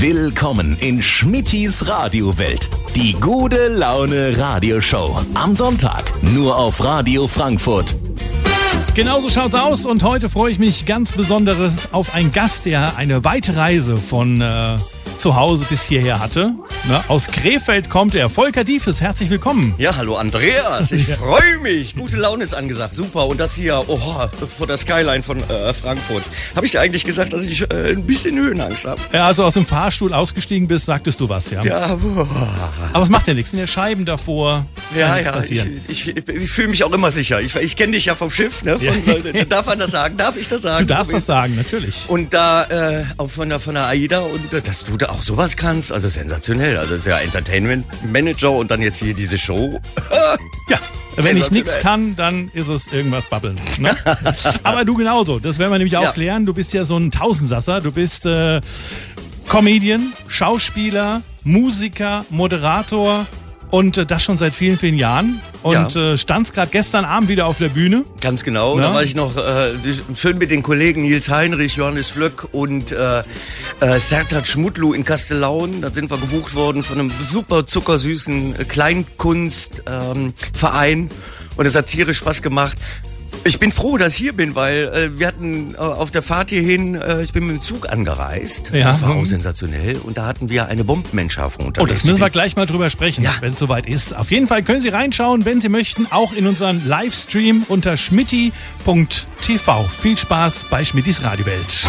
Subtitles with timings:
[0.00, 2.70] Willkommen in Schmittis Radiowelt.
[2.94, 5.18] Die gute Laune Radioshow.
[5.34, 7.96] Am Sonntag nur auf Radio Frankfurt.
[8.94, 13.24] Genauso schaut's aus und heute freue ich mich ganz besonderes auf einen Gast, der eine
[13.24, 14.76] weite Reise von äh,
[15.18, 16.52] zu Hause bis hierher hatte.
[16.86, 17.02] Ne?
[17.08, 18.30] Aus Krefeld kommt er.
[18.30, 19.74] Volker Diefes, herzlich willkommen.
[19.76, 21.96] Ja, hallo Andreas, ich freue mich.
[21.96, 23.26] Gute Laune ist angesagt, super.
[23.26, 23.98] Und das hier, oh,
[24.56, 26.22] vor der Skyline von äh, Frankfurt.
[26.54, 29.00] Habe ich dir eigentlich gesagt, dass ich äh, ein bisschen Höhenangst habe?
[29.12, 31.62] Ja, also aus dem Fahrstuhl ausgestiegen bist, sagtest du was, ja?
[31.62, 32.28] Ja, boah.
[32.92, 34.64] Aber es macht ja nichts, ja Scheiben davor.
[34.94, 35.80] Ja, ja, ich, passieren.
[35.88, 37.40] ich, ich, ich fühle mich auch immer sicher.
[37.40, 38.78] Ich, ich kenne dich ja vom Schiff, ne?
[38.78, 39.44] Von, Ja.
[39.48, 40.16] Darf man das sagen?
[40.16, 40.86] Darf ich das sagen?
[40.86, 42.04] Du darfst das sagen, natürlich.
[42.08, 45.22] Und da äh, auch von der, von der AIDA und äh, dass du da auch
[45.22, 46.76] sowas kannst, also sensationell.
[46.78, 49.80] Also ist ja Entertainment Manager und dann jetzt hier diese Show.
[50.68, 50.78] Ja.
[51.16, 53.58] Wenn ich nichts kann, dann ist es irgendwas babbeln.
[53.78, 53.90] Ne?
[54.62, 55.38] Aber du genauso.
[55.38, 56.12] Das werden wir nämlich auch Ja.
[56.12, 56.44] klären.
[56.44, 57.80] Du bist ja so ein Tausendsasser.
[57.80, 58.60] Du bist äh,
[59.48, 63.26] Comedian, Schauspieler, Musiker, Moderator
[63.70, 65.40] und äh, das schon seit vielen, vielen Jahren.
[65.62, 66.12] Und Ja.
[66.12, 68.04] äh, standst gerade gestern Abend wieder auf der Bühne.
[68.20, 68.78] Ganz genau.
[68.78, 68.88] Ja.
[68.88, 69.72] Da war ich noch äh,
[70.14, 73.22] schön mit den Kollegen Nils Heinrich, Johannes Flöck und äh,
[73.80, 75.80] äh, Sertat Schmudlu in Kastellaun.
[75.80, 80.98] Da sind wir gebucht worden von einem super zuckersüßen Kleinkunstverein.
[80.98, 81.10] Ähm,
[81.56, 82.76] und es hat tierisch Spaß gemacht.
[83.48, 86.50] Ich bin froh, dass ich hier bin, weil äh, wir hatten äh, auf der Fahrt
[86.50, 88.72] hierhin, äh, ich bin mit dem Zug angereist.
[88.74, 88.84] Ja.
[88.88, 89.22] Das war Mhm.
[89.22, 89.96] auch sensationell.
[89.96, 91.92] Und da hatten wir eine Bombenentschaffung Oh, unterwegs.
[92.02, 93.34] das müssen wir gleich mal drüber sprechen, Ja.
[93.40, 94.14] wenn es soweit ist.
[94.14, 99.84] Auf jeden Fall können Sie reinschauen, wenn Sie möchten, auch in unseren Livestream unter schmitti.tv.
[99.98, 101.86] Viel Spaß bei Schmittis Radiowelt.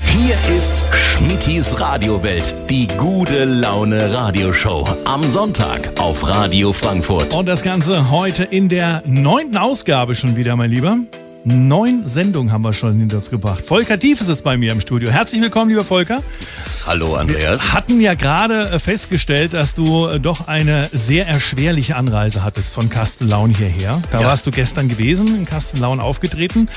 [0.00, 0.82] Hier ist
[1.16, 2.54] Schmittis Radiowelt.
[2.68, 4.86] Die gute Laune Radioshow.
[5.06, 7.34] Am Sonntag auf Radio Frankfurt.
[7.34, 10.98] Und das Ganze heute in der neunten Ausgabe schon wieder, mein Lieber.
[11.48, 13.64] Neun Sendungen haben wir schon hinter uns gebracht.
[13.64, 15.10] Volker Dief ist es bei mir im Studio.
[15.10, 16.20] Herzlich willkommen, lieber Volker.
[16.84, 17.72] Hallo Andreas.
[17.72, 22.90] Hatten ja gerade äh, festgestellt, dass du äh, doch eine sehr erschwerliche Anreise hattest von
[22.90, 24.02] Kastellaun hierher.
[24.10, 24.26] Da Ja.
[24.26, 26.68] warst du gestern gewesen, in Kastellaun aufgetreten.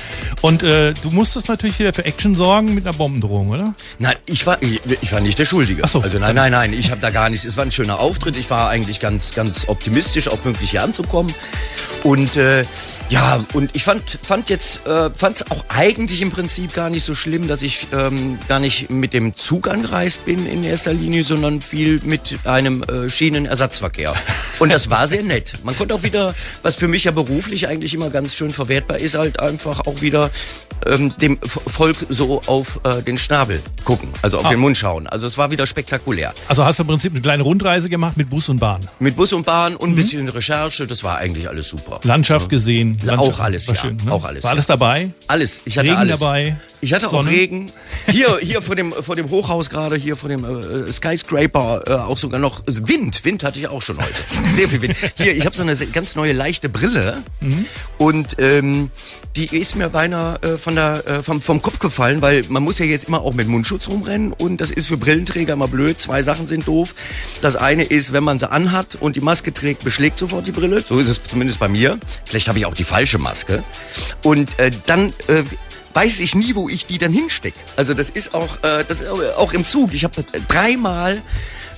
[0.42, 3.74] Und äh, du musstest natürlich wieder für Action sorgen mit einer Bombendrohung, oder?
[3.98, 5.82] Nein, ich war, ich, ich war nicht der Schuldige.
[5.84, 6.00] Ach so.
[6.02, 7.44] Also nein, nein, nein, ich habe da gar nichts.
[7.44, 8.38] Es war ein schöner Auftritt.
[8.38, 11.34] Ich war eigentlich ganz, ganz optimistisch, auch pünktlich hier anzukommen.
[12.04, 12.66] Und äh,
[13.10, 17.04] ja, und ich fand, fand jetzt, äh, fand es auch eigentlich im Prinzip gar nicht
[17.04, 21.24] so schlimm, dass ich ähm, gar nicht mit dem Zug angereist bin in erster Linie,
[21.24, 24.14] sondern viel mit einem äh, Schienenersatzverkehr.
[24.60, 25.54] Und das war sehr nett.
[25.64, 29.16] Man konnte auch wieder, was für mich ja beruflich eigentlich immer ganz schön verwertbar ist,
[29.16, 30.30] halt einfach auch wieder
[30.86, 34.50] ähm, dem Volk so auf äh, den Schnabel gucken, also auf Ah.
[34.50, 35.08] den Mund schauen.
[35.08, 36.34] Also es war wieder spektakulär.
[36.48, 38.80] Also hast du im Prinzip eine kleine Rundreise gemacht mit Bus und Bahn.
[39.00, 39.78] Mit Bus und Bahn Mhm.
[39.80, 42.00] und ein bisschen Recherche, das war eigentlich alles super.
[42.04, 42.99] Landschaft gesehen.
[43.06, 43.82] Landschaft, auch alles, war ja.
[43.82, 44.12] schön, ne?
[44.12, 44.74] Auch alles, War alles ja.
[44.76, 45.10] dabei?
[45.28, 45.62] Alles.
[45.66, 46.20] Ich hatte Regen alles.
[46.20, 47.30] dabei, Ich hatte Sonne.
[47.30, 47.72] auch Regen.
[48.10, 52.18] Hier, hier vor dem, vor dem Hochhaus gerade, hier vor dem äh, Skyscraper, äh, auch
[52.18, 53.24] sogar noch Wind.
[53.24, 54.14] Wind hatte ich auch schon heute.
[54.54, 54.96] Sehr viel Wind.
[55.18, 57.22] Hier, ich habe so eine ganz neue leichte Brille
[58.00, 58.90] und ähm,
[59.36, 62.80] die ist mir beinahe äh, von der, äh, vom, vom Kopf gefallen, weil man muss
[62.80, 66.00] ja jetzt immer auch mit Mundschutz rumrennen und das ist für Brillenträger immer blöd.
[66.00, 66.96] Zwei Sachen sind doof.
[67.42, 70.80] Das eine ist, wenn man sie anhat und die Maske trägt, beschlägt sofort die Brille.
[70.82, 72.00] So ist es zumindest bei mir.
[72.26, 73.64] Vielleicht habe ich auch die falsche Maske.
[74.24, 75.44] Und äh, dann äh,
[76.00, 77.60] weiß ich nie, wo ich die dann hinstecke.
[77.76, 79.94] Also das ist auch, äh, das auch im Zug.
[79.94, 81.22] Ich habe dreimal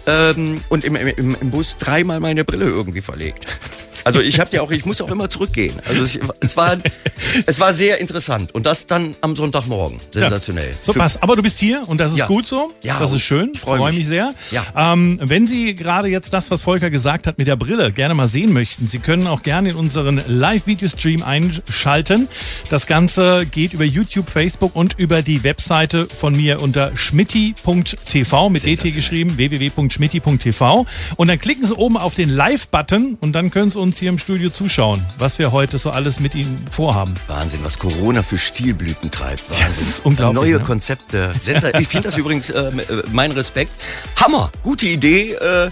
[0.05, 3.45] ähm, und im, im, im Bus dreimal meine Brille irgendwie verlegt.
[4.05, 5.75] Also ich habe ja auch, ich muss auch immer zurückgehen.
[5.87, 6.77] Also ich, es war,
[7.45, 10.73] es war sehr interessant und das dann am Sonntagmorgen, sensationell.
[10.79, 11.21] So Für- passt.
[11.23, 12.27] Aber du bist hier und das ist Ja.
[12.27, 12.71] gut so.
[12.83, 13.49] Ja, das ist schön.
[13.49, 13.99] ich Ich freu freue mich.
[13.99, 14.33] mich sehr.
[14.51, 14.65] Ja.
[14.93, 18.27] Ähm, wenn Sie gerade jetzt das, was Volker gesagt hat mit der Brille, gerne mal
[18.27, 22.27] sehen möchten, Sie können auch gerne in unseren Live-Videostream einschalten.
[22.69, 28.63] Das Ganze geht über YouTube, Facebook und über die Webseite von mir unter schmitti.tv mit
[28.63, 28.95] dt Sensationell.
[28.95, 30.85] geschrieben, www.schmitti.tv.
[31.17, 34.17] Und dann klicken Sie oben auf den Live-Button und dann können Sie uns hier im
[34.17, 37.13] Studio zuschauen, was wir heute so alles mit Ihnen vorhaben.
[37.27, 39.49] Wahnsinn, was Corona für Stilblüten treibt.
[39.49, 39.67] Wahnsinn.
[39.67, 40.63] das ist unglaublich, Neue ne?
[40.63, 41.31] Konzepte.
[41.79, 43.71] Ich finde das übrigens, äh, äh, mein Respekt.
[44.15, 45.33] Hammer, gute Idee.
[45.33, 45.71] Äh,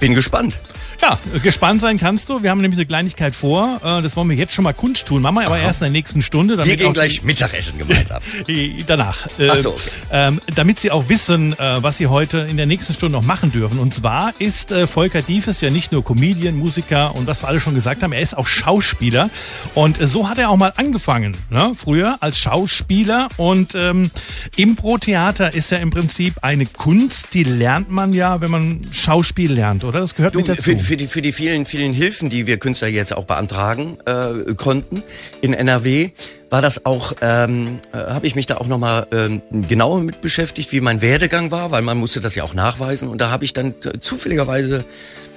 [0.00, 0.54] bin gespannt.
[1.02, 2.42] Ja, gespannt sein kannst du.
[2.42, 3.80] Wir haben nämlich eine Kleinigkeit vor.
[3.84, 5.22] Äh, Das wollen wir jetzt schon mal kundtun.
[5.22, 6.56] Machen wir aber erst in der nächsten Stunde.
[6.64, 8.22] Wir gehen gleich Mittagessen gemeinsam.
[8.86, 9.26] Danach.
[9.38, 9.80] Äh, Ach so, okay.
[10.10, 13.52] ähm, damit Sie auch wissen, äh, was Sie heute in der nächsten Stunde noch machen
[13.52, 13.78] dürfen.
[13.78, 17.60] Und zwar ist äh, Volker Diefes ja nicht nur Comedian, Musiker und was wir alle
[17.60, 19.30] schon gesagt haben, er ist auch Schauspieler.
[19.74, 21.36] Und äh, so hat er auch mal angefangen.
[21.50, 21.72] Ne?
[21.76, 23.28] Früher als Schauspieler.
[23.36, 24.10] Und ähm,
[24.56, 29.84] Impro-Theater ist ja im Prinzip eine Kunst, die lernt man ja, wenn man Schauspiel lernt,
[29.84, 30.00] oder?
[30.00, 30.62] Das gehört Du, mit dazu.
[30.62, 34.54] für, für die, für die vielen, vielen Hilfen, die wir Künstler jetzt auch beantragen äh,
[34.54, 35.02] konnten
[35.40, 36.10] in NRW,
[36.48, 40.72] war das auch, ähm, äh, habe ich mich da auch nochmal ähm, genauer mit beschäftigt,
[40.72, 43.08] wie mein Werdegang war, weil man musste das ja auch nachweisen.
[43.08, 44.84] Und da habe ich dann äh, zufälligerweise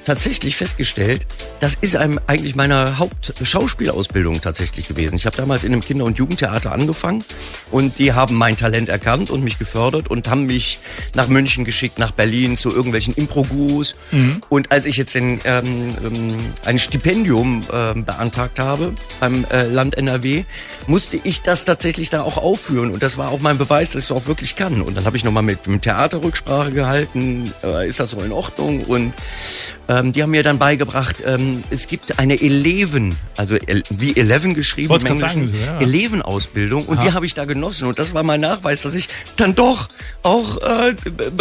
[0.09, 1.27] tatsächlich festgestellt,
[1.59, 5.17] das ist einem eigentlich meiner Hauptschauspielausbildung tatsächlich gewesen.
[5.17, 7.23] Ich habe damals in einem Kinder- und Jugendtheater angefangen
[7.69, 10.79] und die haben mein Talent erkannt und mich gefördert und haben mich
[11.13, 13.94] nach München geschickt, nach Berlin zu irgendwelchen Impro-Gurus.
[14.09, 14.41] Mhm.
[14.50, 19.95] Und als ich jetzt in, ähm, ähm, ein Stipendium äh, beantragt habe beim äh, Land
[19.95, 20.44] NRW,
[20.88, 24.09] musste ich das tatsächlich da auch aufführen und das war auch mein Beweis, dass ich
[24.09, 24.81] es auch wirklich kann.
[24.81, 28.31] Und dann habe ich nochmal mit dem Theater Rücksprache gehalten, äh, ist das so in
[28.31, 29.13] Ordnung und
[30.00, 33.56] ähm, die haben mir dann beigebracht, ähm, es gibt eine Eleven, also
[33.90, 35.80] wie Eleven geschrieben im Englischen, ja.
[35.80, 37.06] Eleven-Ausbildung und Aha.
[37.06, 39.90] die habe ich da genossen und das war mein Nachweis, dass ich dann doch
[40.24, 40.96] auch äh,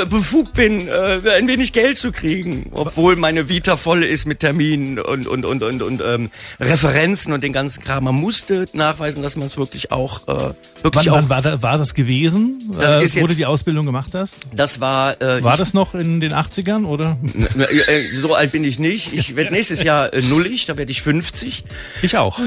[0.09, 4.99] befugt bin, äh, ein wenig Geld zu kriegen, obwohl meine Vita voll ist mit Terminen
[4.99, 6.31] und und und und, und ähm,
[6.61, 8.05] Referenzen und den ganzen Kram.
[8.05, 11.15] Man musste nachweisen, dass man es wirklich auch äh, wirklich wann, auch.
[11.17, 14.11] Wann war, da, war das gewesen, das äh, ist wo jetzt, du die Ausbildung gemacht
[14.15, 14.37] hast?
[14.55, 15.21] Das war.
[15.21, 17.17] Äh, war das noch in den 80ern oder?
[17.59, 19.13] Äh, so alt bin ich nicht.
[19.13, 21.65] Ich werde nächstes Jahr äh, nullig, da werde ich 50.
[22.03, 22.39] Ich auch.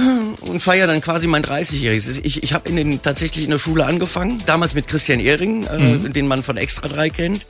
[0.42, 2.20] Und feiere dann quasi mein 30-jähriges.
[2.24, 5.78] Ich, ich habe in den tatsächlich in der Schule angefangen, damals mit Christian Ehring, äh,
[5.78, 6.14] mhm.
[6.14, 7.46] den man von Extra 3 kennt.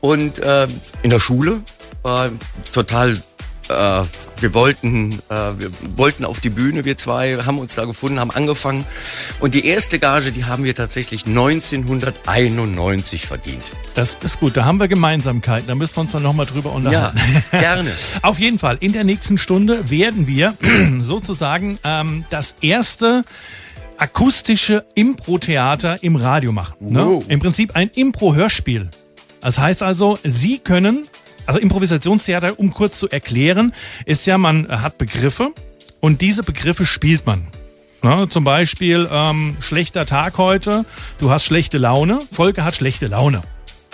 [0.00, 0.66] Und äh,
[1.02, 1.62] in der Schule
[2.02, 2.30] war
[2.72, 3.16] total
[3.70, 4.04] äh,
[4.40, 8.30] wir wollten, äh, wir wollten auf die Bühne, wir zwei haben uns da gefunden, haben
[8.30, 8.84] angefangen.
[9.40, 13.72] Und die erste Gage, die haben wir tatsächlich 1991 verdient.
[13.94, 17.18] Das ist gut, da haben wir Gemeinsamkeiten, da müssen wir uns dann nochmal drüber unterhalten.
[17.52, 17.92] Ja, gerne.
[18.22, 20.54] auf jeden Fall, in der nächsten Stunde werden wir
[21.02, 23.24] sozusagen ähm, das erste
[23.96, 26.76] akustische Impro-Theater im Radio machen.
[26.80, 27.04] Ne?
[27.04, 27.24] Wow.
[27.28, 28.90] Im Prinzip ein Impro-Hörspiel.
[29.40, 31.08] Das heißt also, Sie können
[31.48, 33.72] also Improvisationstheater, um kurz zu erklären,
[34.04, 35.52] ist ja, man hat Begriffe
[35.98, 37.48] und diese Begriffe spielt man.
[38.04, 40.84] Ja, zum Beispiel ähm, schlechter Tag heute,
[41.18, 43.42] du hast schlechte Laune, Volker hat schlechte Laune.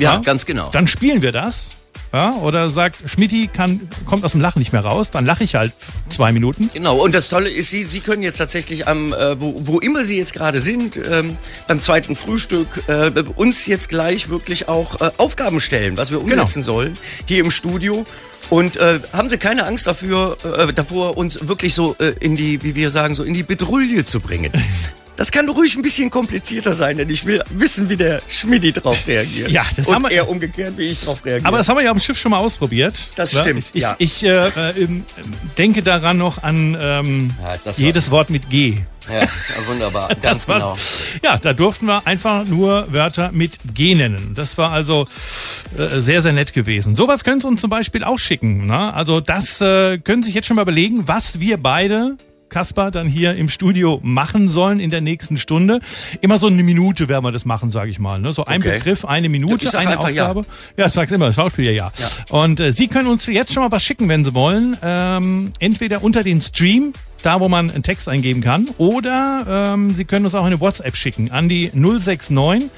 [0.00, 0.70] Ja, ja, ganz genau.
[0.70, 1.76] Dann spielen wir das
[2.14, 5.56] ja, oder sagt, Schmidti kann, kommt aus dem Lachen nicht mehr raus, dann lache ich
[5.56, 5.72] halt
[6.08, 6.70] zwei Minuten.
[6.72, 10.04] Genau, und das Tolle ist, Sie, Sie können jetzt tatsächlich am, äh, wo, wo immer
[10.04, 15.10] Sie jetzt gerade sind, ähm, beim zweiten Frühstück, äh, uns jetzt gleich wirklich auch äh,
[15.16, 16.42] Aufgaben stellen, was wir genau.
[16.42, 16.66] umsetzen genau.
[16.66, 16.92] sollen,
[17.26, 18.06] hier im Studio.
[18.48, 22.62] Und äh, haben Sie keine Angst dafür, äh, davor, uns wirklich so äh, in die,
[22.62, 24.52] wie wir sagen, so in die Bedrulle zu bringen.
[25.16, 28.98] Das kann ruhig ein bisschen komplizierter sein, denn ich will wissen, wie der Schmidti drauf
[29.06, 29.50] reagiert.
[29.50, 30.10] Ja, das Und haben wir.
[30.10, 31.46] eher umgekehrt, wie ich drauf reagiere.
[31.46, 33.10] Aber das haben wir ja am Schiff schon mal ausprobiert.
[33.14, 33.40] Das ja?
[33.40, 33.64] stimmt.
[33.72, 33.94] Ich, ja.
[33.98, 34.88] ich äh, äh,
[35.56, 38.78] denke daran noch an ähm, ja, jedes Wort mit G.
[39.08, 39.28] Ja,
[39.68, 40.08] wunderbar.
[40.22, 40.76] Ganz war, genau.
[41.22, 44.32] Ja, da durften wir einfach nur Wörter mit G nennen.
[44.34, 45.06] Das war also
[45.76, 46.96] äh, sehr, sehr nett gewesen.
[46.96, 48.66] Sowas können Sie uns zum Beispiel auch schicken.
[48.66, 48.94] Ne?
[48.94, 52.16] Also das äh, können Sie sich jetzt schon mal überlegen, was wir beide
[52.48, 55.80] Kaspar dann hier im Studio machen sollen in der nächsten Stunde.
[56.20, 58.20] Immer so eine Minute werden wir das machen, sage ich mal.
[58.20, 58.32] Ne?
[58.32, 58.78] So ein okay.
[58.78, 60.44] Begriff, eine Minute, ja, eine Aufgabe.
[60.76, 61.92] Ja, ja sag's immer, Schauspieler ja.
[61.96, 62.08] ja.
[62.30, 64.76] Und äh, Sie können uns jetzt schon mal was schicken, wenn Sie wollen.
[64.82, 66.92] Ähm, entweder unter den Stream
[67.24, 68.68] da wo man einen Text eingeben kann.
[68.76, 72.70] Oder ähm, Sie können uns auch eine WhatsApp schicken an die 069,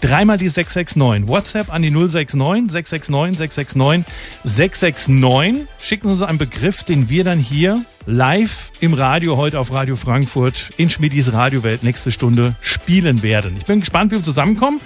[0.00, 1.26] dreimal die 669.
[1.26, 5.68] WhatsApp an die 069 669 669 669.
[5.82, 9.96] Schicken Sie uns einen Begriff, den wir dann hier live im Radio heute auf Radio
[9.96, 13.56] Frankfurt in Schmidis Radiowelt nächste Stunde spielen werden.
[13.58, 14.80] Ich bin gespannt, wie wir zusammenkommen.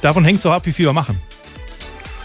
[0.00, 1.20] Davon hängt es auch ab, wie viel wir machen.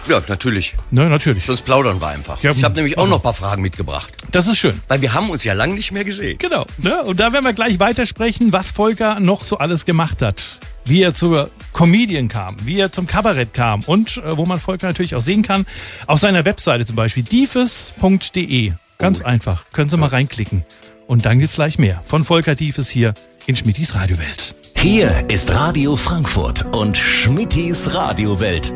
[0.08, 0.76] Ja, natürlich.
[0.90, 1.46] Ne, natürlich.
[1.46, 2.42] Sonst plaudern wir einfach.
[2.42, 4.12] Ja, ich habe nämlich auch noch ein paar Fragen mitgebracht.
[4.32, 4.80] Das ist schön.
[4.88, 6.40] Weil wir haben uns ja lange nicht mehr gesehen.
[6.40, 6.66] Genau.
[6.80, 7.04] Ne?
[7.04, 10.60] Und da werden wir gleich weitersprechen, was Volker noch so alles gemacht hat.
[10.86, 14.88] Wie er zur Comedian kam, wie er zum Kabarett kam und äh, wo man Volker
[14.88, 15.68] natürlich auch sehen kann,
[16.08, 18.74] auf seiner Webseite zum Beispiel, diefes.de.
[19.00, 19.64] Ganz einfach.
[19.72, 20.66] Können Sie mal reinklicken.
[21.08, 22.02] Und dann geht's gleich mehr.
[22.04, 23.14] Von Volker Diefes hier
[23.48, 24.54] in Schmittis Radiowelt.
[24.76, 28.76] Hier ist Radio Frankfurt und Schmittis Radiowelt.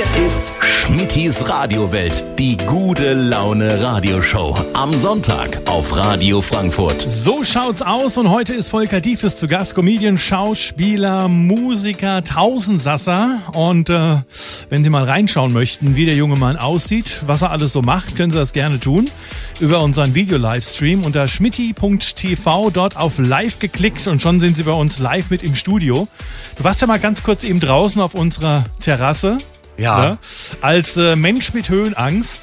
[0.00, 4.54] Hier ist Schmittis Radiowelt, die gute Laune Radioshow.
[4.72, 7.02] Am Sonntag auf Radio Frankfurt.
[7.02, 13.40] So schaut's aus und heute ist Volker Diefes zu Gast, Comedian, Schauspieler, Musiker, Tausendsasser.
[13.52, 14.16] Und äh,
[14.70, 18.16] wenn Sie mal reinschauen möchten, wie der junge Mann aussieht, was er alles so macht,
[18.16, 19.10] können Sie das gerne tun.
[19.60, 24.98] Über unseren Video-Livestream unter schmitti.tv dort auf Live geklickt und schon sind Sie bei uns
[24.98, 26.08] live mit im Studio.
[26.56, 29.36] Du warst ja mal ganz kurz eben draußen auf unserer Terrasse.
[29.80, 30.10] Ja.
[30.10, 30.18] Ne?
[30.60, 32.42] Als äh, Mensch mit Höhenangst.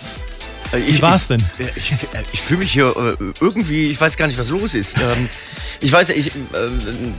[0.73, 1.41] Äh, ich, Wie war's denn?
[1.75, 4.97] Ich, ich, ich fühle mich hier äh, irgendwie, ich weiß gar nicht, was los ist.
[4.97, 5.29] Ähm,
[5.81, 6.31] ich weiß, ich, äh,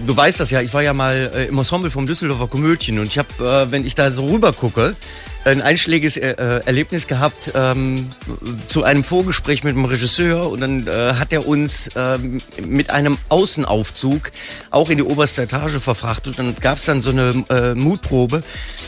[0.06, 3.18] du weißt das ja, ich war ja mal im Ensemble vom Düsseldorfer Komödien und ich
[3.18, 4.96] habe, wenn ich da so rüber gucke,
[5.48, 8.10] ein einschlägiges äh, Erlebnis gehabt ähm,
[8.68, 13.18] zu einem Vorgespräch mit dem Regisseur und dann äh, hat er uns ähm, mit einem
[13.28, 14.30] Außenaufzug
[14.70, 18.42] auch in die oberste Etage verfrachtet und dann gab es dann so eine äh, Mutprobe.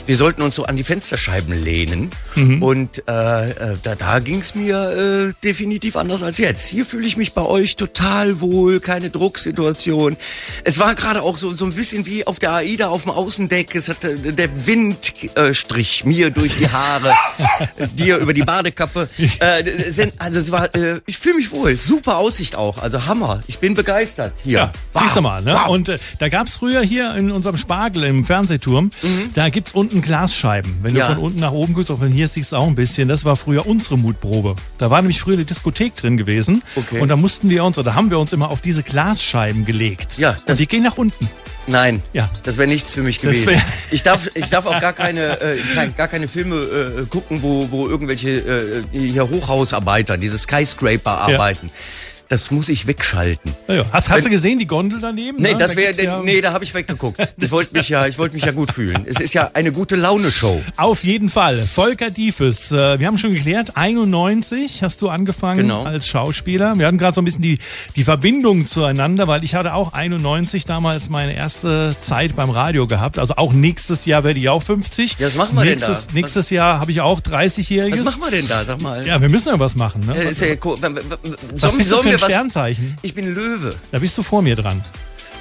[0.07, 2.63] Wir sollten uns so an die Fensterscheiben lehnen mhm.
[2.63, 6.69] und äh, äh da, da ging es mir äh, definitiv anders als jetzt.
[6.69, 10.17] Hier fühle ich mich bei euch total wohl, keine Drucksituation.
[10.65, 13.75] Es war gerade auch so, so ein bisschen wie auf der AIDA auf dem Außendeck.
[13.75, 17.15] Es hat äh, der Wind äh, strich mir durch die Haare,
[17.97, 19.09] dir über die Badekappe.
[19.41, 21.77] Äh, also es war, äh, ich fühle mich wohl.
[21.77, 22.79] Super Aussicht auch.
[22.79, 23.43] Also Hammer.
[23.47, 24.53] Ich bin begeistert hier.
[24.53, 25.03] Ja, wow.
[25.03, 25.43] siehst du mal.
[25.43, 25.55] Ne?
[25.55, 25.69] Wow.
[25.69, 29.31] Und äh, da gab es früher hier in unserem Spargel im Fernsehturm, mhm.
[29.35, 30.79] da gibt es unten Glasscheiben.
[30.83, 31.09] Wenn ja.
[31.09, 33.25] du von unten nach oben guckst, auch wenn hier siehst du auch ein bisschen, das
[33.25, 34.57] war früher unsere Mutprobe.
[34.79, 36.63] Da war nämlich früher eine Diskothek drin gewesen.
[36.77, 37.01] Okay.
[37.01, 40.19] Und da mussten wir uns, oder haben wir uns immer auf diese Glasscheiben gelegt.
[40.19, 40.37] Ja.
[40.47, 41.29] Und die gehen nach unten.
[41.71, 42.29] Nein, ja.
[42.43, 43.61] das wäre nichts für mich gewesen.
[43.91, 45.59] Ich darf, ich darf auch gar keine, äh,
[45.97, 51.67] gar keine Filme äh, gucken, wo, wo irgendwelche äh, hier Hochhausarbeiter, diese Skyscraper arbeiten.
[51.67, 53.53] Ja das muss ich wegschalten.
[53.67, 55.43] Ja, hast, hast du gesehen, die Gondel daneben?
[55.43, 55.59] Nee, ne?
[55.59, 57.35] das wäre, da ja nee, da habe ich weggeguckt.
[57.37, 59.05] Ich wollte mich ja, ich wollte mich ja gut fühlen.
[59.05, 60.63] Es ist ja eine gute Laune-Show.
[60.77, 61.59] Auf jeden Fall.
[61.59, 65.83] Volker Diefes, äh, wir haben schon geklärt, 91 hast du angefangen genau.
[65.83, 66.79] als Schauspieler.
[66.79, 67.59] Wir hatten gerade so ein bisschen die,
[67.97, 73.19] die Verbindung zueinander, weil ich hatte auch 91 damals meine erste Zeit beim Radio gehabt.
[73.19, 75.17] Also auch nächstes Jahr werde ich auch 50.
[75.19, 76.21] Ja, was machen wir nächstes, denn da?
[76.21, 78.05] Nächstes Jahr habe ich auch 30-Jähriges.
[78.05, 79.05] Was machen wir denn da, sag mal?
[79.05, 80.07] Ja, wir müssen ja was machen.
[80.07, 80.15] Ne?
[80.17, 80.77] Ja, ja cool.
[80.81, 82.97] Was bist du für ein Sternzeichen?
[83.03, 83.75] Ich bin Löwe.
[83.91, 84.83] Da bist du vor mir dran.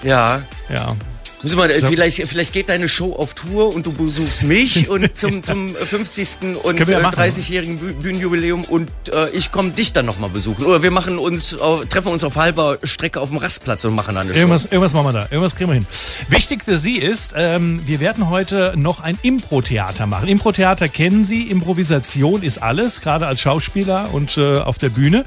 [0.04, 0.42] Ja.
[0.74, 0.96] Ja.
[1.42, 5.42] Müssen wir, vielleicht, vielleicht geht deine Show auf Tour und du besuchst mich und zum,
[5.42, 6.28] zum 50.
[6.64, 10.66] und 30-jährigen Bühnenjubiläum und äh, ich komme dich dann nochmal besuchen.
[10.66, 14.16] Oder wir machen uns, äh, treffen uns auf halber Strecke auf dem Rastplatz und machen
[14.16, 14.40] dann eine Show.
[14.40, 15.28] Irgendwas, irgendwas machen wir da.
[15.32, 15.86] Irgendwas kriegen wir hin.
[16.28, 20.28] Wichtig für Sie ist, ähm, wir werden heute noch ein Impro-Theater machen.
[20.28, 21.44] Impro-Theater kennen Sie.
[21.44, 25.24] Improvisation ist alles, gerade als Schauspieler und äh, auf der Bühne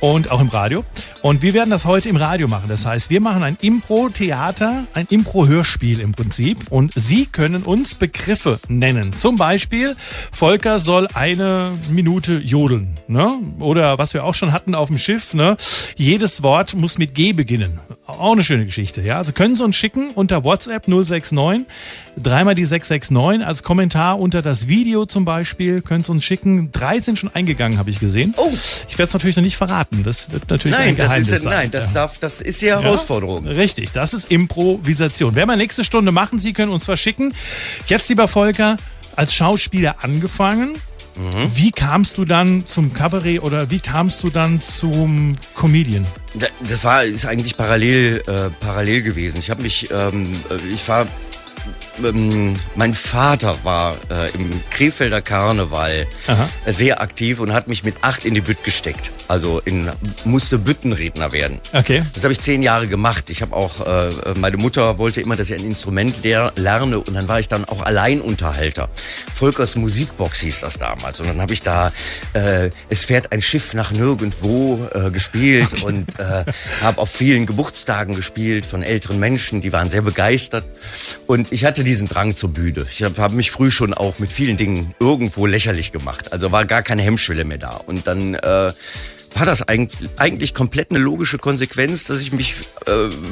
[0.00, 0.84] und auch im Radio.
[1.22, 2.66] Und wir werden das heute im Radio machen.
[2.68, 6.58] Das heißt, wir machen ein Impro-Theater, ein Impro-Hörspiel Hörspiel im Prinzip.
[6.70, 9.12] Und Sie können uns Begriffe nennen.
[9.12, 9.94] Zum Beispiel,
[10.32, 12.96] Volker soll eine Minute jodeln.
[13.06, 13.34] Ne?
[13.60, 15.56] Oder was wir auch schon hatten auf dem Schiff, ne?
[15.96, 17.78] jedes Wort muss mit G beginnen.
[18.06, 19.00] Auch eine schöne Geschichte.
[19.00, 19.18] Ja?
[19.18, 21.66] Also können Sie uns schicken unter WhatsApp 069
[22.22, 25.82] dreimal die 669 als Kommentar unter das Video zum Beispiel.
[25.82, 26.70] Können Sie uns schicken.
[26.72, 28.34] Drei sind schon eingegangen, habe ich gesehen.
[28.36, 28.50] Oh.
[28.88, 30.02] Ich werde es natürlich noch nicht verraten.
[30.04, 31.52] Das wird natürlich nein, ein Geheimnis das ist, sein.
[31.52, 31.94] Nein, das, ja.
[31.94, 33.46] darf, das ist die Herausforderung.
[33.46, 35.34] Ja, richtig, das ist Improvisation.
[35.34, 36.38] Werden wir nächste Stunde machen.
[36.38, 37.34] Sie können uns verschicken.
[37.86, 38.76] Jetzt, lieber Volker,
[39.16, 40.74] als Schauspieler angefangen.
[41.16, 41.50] Mhm.
[41.54, 46.04] Wie kamst du dann zum Kabarett oder wie kamst du dann zum Comedian?
[46.68, 49.38] Das war ist eigentlich parallel äh, parallel gewesen.
[49.38, 50.32] Ich habe mich ähm,
[50.72, 51.06] ich war
[52.02, 56.48] ähm, mein Vater war äh, im Krefelder Karneval Aha.
[56.66, 59.10] sehr aktiv und hat mich mit acht in die Bütt gesteckt.
[59.28, 59.90] Also in,
[60.24, 61.60] musste Büttenredner werden.
[61.72, 62.02] Okay.
[62.14, 63.30] Das habe ich zehn Jahre gemacht.
[63.30, 67.28] Ich habe auch, äh, meine Mutter wollte immer, dass ich ein Instrument lerne und dann
[67.28, 68.88] war ich dann auch Alleinunterhalter.
[69.34, 71.20] Volkers Musikbox hieß das damals.
[71.20, 71.92] Und dann habe ich da
[72.34, 75.84] äh, Es fährt ein Schiff nach nirgendwo äh, gespielt okay.
[75.84, 76.44] und äh,
[76.82, 80.64] habe auf vielen Geburtstagen gespielt von älteren Menschen, die waren sehr begeistert.
[81.26, 82.84] Und ich hatte diesen Drang zur Bühne.
[82.90, 86.32] Ich habe hab mich früh schon auch mit vielen Dingen irgendwo lächerlich gemacht.
[86.32, 87.80] Also war gar keine Hemmschwelle mehr da.
[87.86, 88.72] Und dann äh,
[89.34, 92.54] war das eigentlich, eigentlich komplett eine logische Konsequenz, dass ich mich
[92.86, 92.90] äh,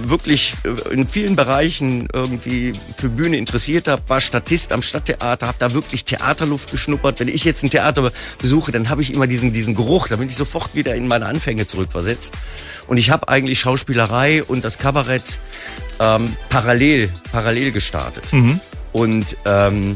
[0.09, 5.59] wirklich äh, in vielen Bereichen irgendwie für Bühne interessiert habe, war Statist am Stadttheater, habe
[5.59, 7.21] da wirklich Theaterluft geschnuppert.
[7.21, 10.29] Wenn ich jetzt ein Theater besuche, dann habe ich immer diesen, diesen Geruch, da bin
[10.29, 12.35] ich sofort wieder in meine Anfänge zurückversetzt.
[12.89, 15.39] Und ich habe eigentlich Schauspielerei und das Kabarett
[16.01, 18.33] ähm, parallel, parallel gestartet.
[18.33, 18.61] Mhm.
[18.93, 19.95] Und ähm,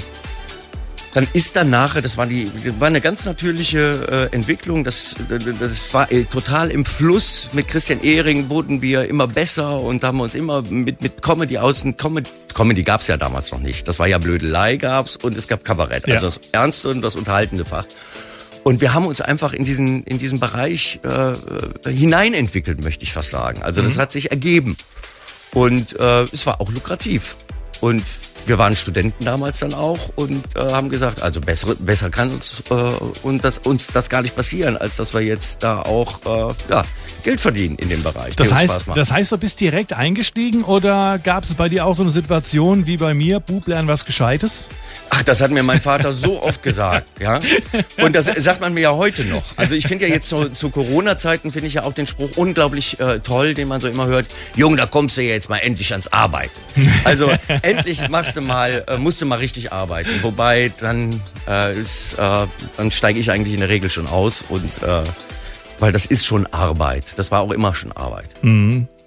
[1.16, 2.46] dann ist dann nachher, das war, die,
[2.78, 7.49] war eine ganz natürliche äh, Entwicklung, das, das war äh, total im Fluss.
[7.54, 11.96] Mit Christian Ehring wurden wir immer besser und haben uns immer mit, mit Comedy außen,
[11.96, 13.88] Comedy, Comedy gab es ja damals noch nicht.
[13.88, 16.16] Das war ja Blödelei gab's und es gab Kabarett, ja.
[16.16, 17.87] also das ernste und das unterhaltende Fach.
[18.62, 23.30] Und wir haben uns einfach in diesen, in diesen Bereich äh, hineinentwickelt, möchte ich fast
[23.30, 23.62] sagen.
[23.62, 24.00] Also das mhm.
[24.00, 24.76] hat sich ergeben.
[25.54, 27.37] Und äh, es war auch lukrativ.
[27.80, 28.04] Und
[28.46, 32.62] wir waren Studenten damals dann auch und äh, haben gesagt, also besser, besser kann uns,
[32.70, 32.74] äh,
[33.22, 36.84] und das, uns das gar nicht passieren, als dass wir jetzt da auch äh, ja,
[37.24, 38.36] Geld verdienen in dem Bereich.
[38.36, 42.02] Das heißt, das heißt, du bist direkt eingestiegen oder gab es bei dir auch so
[42.02, 44.68] eine Situation wie bei mir, Bub, lernen was Gescheites?
[45.10, 47.40] Ach, das hat mir mein Vater so oft gesagt, ja.
[47.98, 49.42] Und das sagt man mir ja heute noch.
[49.56, 53.00] Also ich finde ja jetzt zu, zu Corona-Zeiten finde ich ja auch den Spruch unglaublich
[53.00, 54.26] äh, toll, den man so immer hört.
[54.54, 56.60] Junge, da kommst du ja jetzt mal endlich ans Arbeiten.
[57.04, 57.30] Also
[57.62, 60.10] endlich machst du mal, äh, musst du mal richtig arbeiten.
[60.22, 64.82] Wobei dann äh, ist, äh, dann steige ich eigentlich in der Regel schon aus und
[64.82, 65.02] äh,
[65.78, 67.18] weil das ist schon Arbeit.
[67.18, 68.30] Das war auch immer schon Arbeit.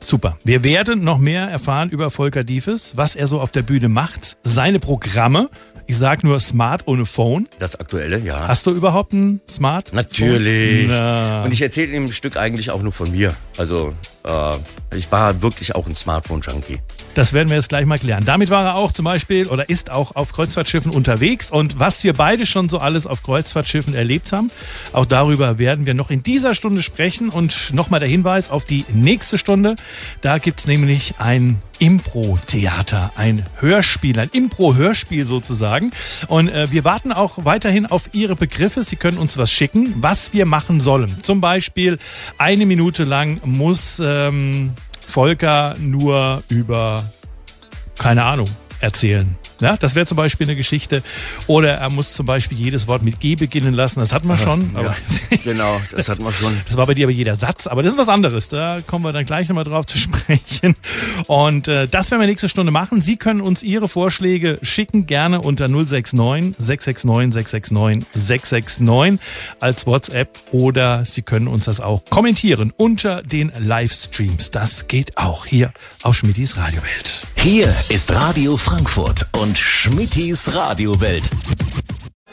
[0.01, 0.37] Super.
[0.43, 4.37] Wir werden noch mehr erfahren über Volker Diefes, was er so auf der Bühne macht,
[4.43, 5.49] seine Programme.
[5.87, 7.47] Ich sag nur Smart ohne Phone.
[7.57, 8.47] Das Aktuelle, ja.
[8.47, 9.91] Hast du überhaupt ein Smart?
[9.91, 10.87] Natürlich.
[10.87, 11.43] Na.
[11.43, 13.33] Und ich erzähle in dem Stück eigentlich auch nur von mir.
[13.57, 14.51] Also äh,
[14.95, 16.79] ich war wirklich auch ein Smartphone-Junkie.
[17.13, 18.25] Das werden wir jetzt gleich mal klären.
[18.25, 21.51] Damit war er auch zum Beispiel oder ist auch auf Kreuzfahrtschiffen unterwegs.
[21.51, 24.51] Und was wir beide schon so alles auf Kreuzfahrtschiffen erlebt haben,
[24.93, 27.29] auch darüber werden wir noch in dieser Stunde sprechen.
[27.29, 29.75] Und nochmal der Hinweis auf die nächste Stunde.
[30.21, 35.91] Da gibt's nämlich ein Impro-Theater, ein Hörspiel, ein Impro-Hörspiel sozusagen.
[36.27, 38.83] Und äh, wir warten auch weiterhin auf Ihre Begriffe.
[38.83, 41.23] Sie können uns was schicken, was wir machen sollen.
[41.23, 41.97] Zum Beispiel
[42.37, 44.73] eine Minute lang muss ähm,
[45.07, 47.03] Volker nur über,
[47.97, 48.49] keine Ahnung,
[48.79, 49.35] erzählen.
[49.61, 51.03] Ja, das wäre zum Beispiel eine Geschichte.
[51.47, 53.99] Oder er muss zum Beispiel jedes Wort mit G beginnen lassen.
[53.99, 54.71] Das hatten wir schon.
[54.73, 54.95] Aber
[55.43, 56.55] Genau, das hat man schon.
[56.65, 58.49] das war bei dir aber jeder Satz, aber das ist was anderes.
[58.49, 60.75] Da kommen wir dann gleich nochmal drauf zu sprechen.
[61.27, 63.01] Und äh, das werden wir nächste Stunde machen.
[63.01, 69.19] Sie können uns Ihre Vorschläge schicken, gerne unter 069 669 669 669
[69.59, 74.51] als WhatsApp oder Sie können uns das auch kommentieren unter den Livestreams.
[74.51, 75.73] Das geht auch hier
[76.03, 77.28] auf Schmittis Radiowelt.
[77.41, 81.31] Hier ist Radio Frankfurt und Schmittis Radiowelt.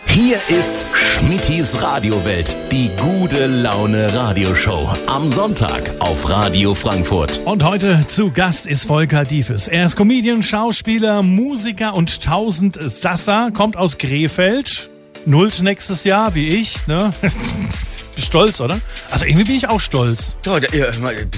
[0.07, 4.93] Hier ist Schmittis Radiowelt, die gute Laune Radioshow.
[5.07, 7.41] Am Sonntag auf Radio Frankfurt.
[7.45, 9.69] Und heute zu Gast ist Volker Diefes.
[9.69, 14.91] Er ist Comedian, Schauspieler, Musiker und tausend Sasser, kommt aus Krefeld.
[15.25, 16.85] Nullt nächstes Jahr, wie ich.
[16.89, 17.13] Ne?
[18.17, 18.81] Bist stolz, oder?
[19.13, 20.37] Also irgendwie bin ich auch stolz.
[20.45, 20.87] Ja, da- ja,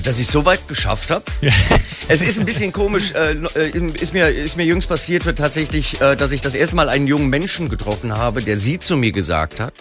[0.05, 1.25] dass ich es so weit geschafft habe.
[1.43, 1.51] Ja.
[2.11, 3.11] Es ist ein bisschen komisch.
[3.11, 6.77] Äh, äh, ist, mir, ist mir jüngst passiert wird tatsächlich, äh, dass ich das erste
[6.77, 9.75] Mal einen jungen Menschen getroffen habe, der sie zu mir gesagt hat.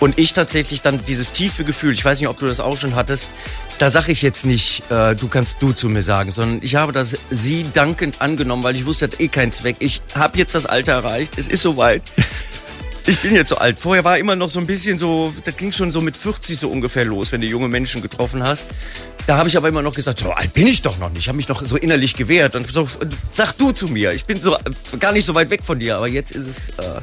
[0.00, 2.96] Und ich tatsächlich dann dieses tiefe Gefühl, ich weiß nicht, ob du das auch schon
[2.96, 3.28] hattest,
[3.78, 6.92] da sage ich jetzt nicht, äh, du kannst du zu mir sagen, sondern ich habe
[6.92, 9.76] das sie dankend angenommen, weil ich wusste, hat eh keinen Zweck.
[9.78, 12.02] Ich habe jetzt das Alter erreicht, es ist soweit.
[13.08, 13.78] Ich bin jetzt so alt.
[13.78, 16.68] Vorher war immer noch so ein bisschen so, das ging schon so mit 40 so
[16.68, 18.66] ungefähr los, wenn du junge Menschen getroffen hast.
[19.26, 21.20] Da habe ich aber immer noch gesagt, so alt bin ich doch noch nicht.
[21.22, 22.88] Ich habe mich noch so innerlich gewehrt und so,
[23.30, 24.12] sag du zu mir.
[24.12, 24.56] Ich bin so
[24.98, 27.00] gar nicht so weit weg von dir, aber jetzt ist es äh,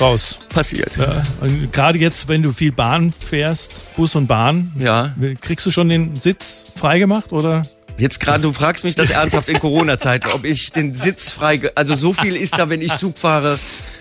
[0.00, 0.40] Raus.
[0.48, 0.90] passiert.
[0.96, 1.22] Ja.
[1.40, 5.14] Und gerade jetzt, wenn du viel Bahn fährst, Bus und Bahn, Ja.
[5.40, 7.62] kriegst du schon den Sitz freigemacht oder?
[7.96, 11.94] Jetzt gerade, du fragst mich das ernsthaft in Corona-Zeiten, ob ich den Sitz frei, also
[11.94, 13.56] so viel ist da, wenn ich Zug fahre,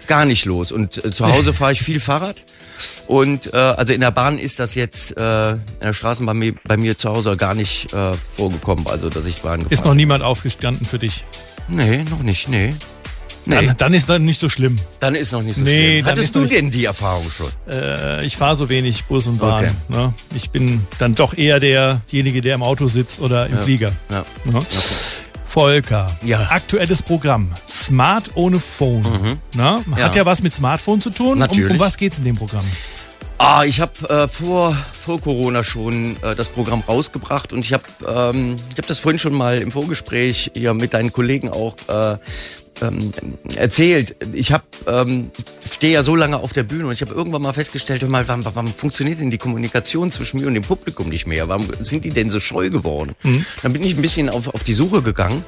[0.08, 0.72] gar nicht los.
[0.72, 2.44] Und äh, zu Hause fahre ich viel Fahrrad.
[3.06, 6.56] Und äh, also in der Bahn ist das jetzt äh, in der Straßenbahn bei mir,
[6.64, 10.24] bei mir zu Hause gar nicht äh, vorgekommen, also dass ich Bahn Ist noch niemand
[10.24, 11.24] aufgestanden für dich?
[11.68, 12.74] Nee, noch nicht, nee.
[13.46, 14.78] Nee, Dann, dann, dann ist das nicht so schlimm.
[15.16, 16.06] ist noch nicht so Nee, schlimm.
[16.06, 17.48] dann Hattest du noch denn die Erfahrung schon?
[17.70, 19.66] Äh, ich fahre so wenig Bus und Bahn.
[19.66, 19.74] Okay.
[19.90, 20.14] Ne?
[20.36, 23.92] Ich bin dann doch eher derjenige, der im Auto sitzt oder im Flieger.
[24.10, 24.24] Ja.
[24.46, 24.60] Ne?
[25.46, 26.48] Volker, Ja.
[26.50, 27.52] aktuelles Programm.
[27.70, 29.40] Smart ohne Phone.
[29.56, 29.84] Ne?
[29.92, 30.12] Hat Ja.
[30.16, 31.34] ja was mit Smartphone zu tun.
[31.34, 31.72] Um, Natürlich.
[31.72, 32.66] um was geht's in dem Programm?
[33.38, 37.84] Ah, ich habe äh, vor, vor Corona schon äh, das Programm rausgebracht und ich habe
[38.08, 42.18] ähm, ich hab das vorhin schon mal im Vorgespräch hier mit deinen Kollegen auch äh,
[42.84, 43.14] ähm,
[43.56, 44.16] erzählt.
[44.34, 45.32] Ich habe ähm,
[45.72, 48.28] stehe ja so lange auf der Bühne und ich habe irgendwann mal festgestellt, hör mal,
[48.28, 51.48] warum, warum funktioniert denn die Kommunikation zwischen mir und dem Publikum nicht mehr?
[51.48, 53.16] Warum sind die denn so scheu geworden?
[53.62, 55.44] Dann bin ich ein bisschen auf, auf die Suche gegangen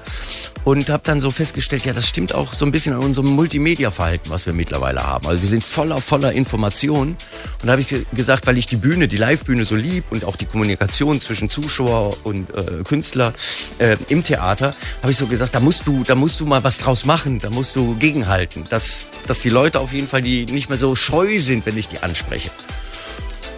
[0.64, 4.30] und habe dann so festgestellt, ja, das stimmt auch so ein bisschen an unserem Multimedia-Verhalten,
[4.30, 5.28] was wir mittlerweile haben.
[5.28, 7.18] Also wir sind voller, voller Informationen.
[7.62, 10.26] Und da habe ich ge gesagt, weil ich die Bühne, die Live-Bühne so lieb und
[10.26, 13.34] auch die Kommunikation zwischen Zuschauer und äh, Künstler
[13.78, 16.78] äh, im Theater, habe ich so gesagt, da musst du, da musst du mal was
[16.78, 20.70] draus machen, da musst du gegenhalten, dass, dass die Leute auf jeden Fall, die nicht
[20.70, 22.52] mehr so scheu sind, wenn ich die anspreche.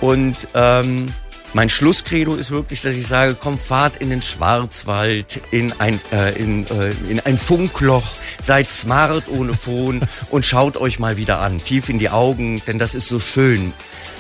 [0.02, 1.14] Und ähm,
[1.54, 6.38] mein Schlusskredo ist wirklich, dass ich sage, komm, fahrt in den Schwarzwald, in ein, äh,
[6.38, 8.06] in, äh, in ein Funkloch,
[8.40, 12.78] seid smart ohne Phone und schaut euch mal wieder an, tief in die Augen, denn
[12.78, 13.74] das ist so schön,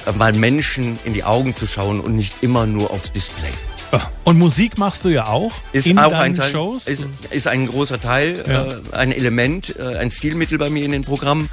[0.05, 3.51] äh, mal Menschen in die Augen zu schauen und nicht immer nur aufs Display.
[4.23, 6.87] Und Musik machst du ja auch Ist in auch deinen ein Teil, Shows.
[6.87, 8.65] Ist, ist ein großer Teil, Ja.
[8.65, 11.49] äh, ein Element, äh, ein Stilmittel bei mir in den Programmen.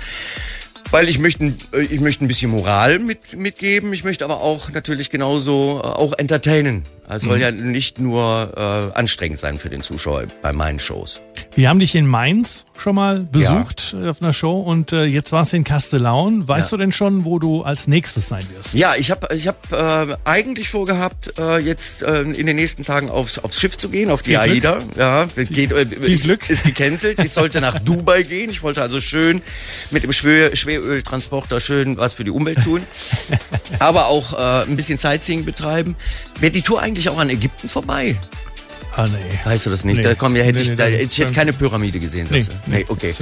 [0.94, 4.70] Weil ich möchte, äh, ich möchte ein bisschen Moral mit, mitgeben, ich möchte aber auch
[4.70, 6.84] natürlich genauso äh, auch entertainen.
[7.06, 11.20] Es soll ja nicht nur äh, anstrengend sein für den Zuschauer bei meinen Shows.
[11.54, 15.52] Wir haben dich in Mainz schon mal besucht auf einer Show und äh, jetzt warst
[15.52, 16.48] du in Kastellaun.
[16.48, 16.78] Weißt Ja.
[16.78, 18.72] du denn schon, wo du als nächstes sein wirst?
[18.72, 23.10] Ja, ich habe ich hab, äh, eigentlich vorgehabt, äh, jetzt äh, in den nächsten Tagen
[23.10, 24.64] aufs, aufs Schiff zu gehen, auf die Viel Glück.
[24.64, 24.78] AIDA.
[24.96, 26.48] Ja, geht, äh, viel ist, Glück.
[26.48, 27.22] ist gecancelt.
[27.22, 28.48] Ich sollte nach Dubai gehen.
[28.48, 29.42] Ich wollte also schön
[29.90, 32.82] mit dem Schwer, Schweröltransporter schön was für die Umwelt tun.
[33.78, 35.96] Aber auch äh, ein bisschen Sightseeing betreiben.
[36.40, 38.16] Wäre die Tour eigentlich auch an Ägypten vorbei?
[38.96, 39.38] Ah, nee.
[39.44, 39.96] Weißt du das nicht?
[39.96, 40.02] Nee.
[40.02, 42.28] Da kommen ja, hätte Nee, ich, nee, da, ich hätte keine Pyramide gesehen.
[42.30, 43.12] Nee, nee, okay.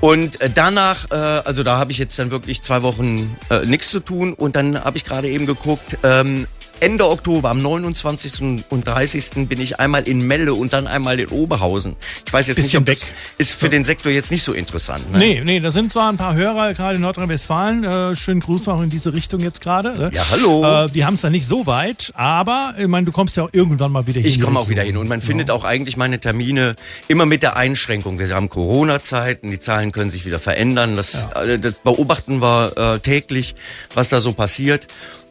[0.00, 3.90] Und äh, danach, äh, also da habe ich jetzt dann wirklich zwei Wochen äh, nichts
[3.90, 6.46] zu tun und dann habe ich gerade eben geguckt, ähm,
[6.80, 8.64] Ende Oktober, am 29.
[8.68, 9.48] und 30.
[9.48, 11.96] bin ich einmal in Melle und dann einmal in Oberhausen.
[12.24, 12.98] Ich weiß jetzt Bisschen nicht, ob weg.
[13.38, 15.10] das ist für den Sektor jetzt nicht so interessant.
[15.10, 15.18] Ne?
[15.18, 17.84] Nee, nee, da sind zwar ein paar Hörer, gerade in Nordrhein-Westfalen.
[17.84, 19.98] Äh, schönen Gruß auch in diese Richtung jetzt gerade.
[19.98, 20.10] Ne?
[20.14, 20.84] Ja, hallo.
[20.84, 23.50] Äh, die haben es da nicht so weit, aber ich meine, du kommst ja auch
[23.52, 24.28] irgendwann mal wieder hin.
[24.28, 26.76] Ich komme auch wieder hin und man findet auch eigentlich meine Termine
[27.08, 28.18] immer mit der Einschränkung.
[28.18, 30.94] Wir haben Corona-Zeiten, die Zahlen können sich wieder verändern.
[30.94, 33.56] Das, äh, das beobachten wir äh, täglich,
[33.94, 34.86] was da so passiert.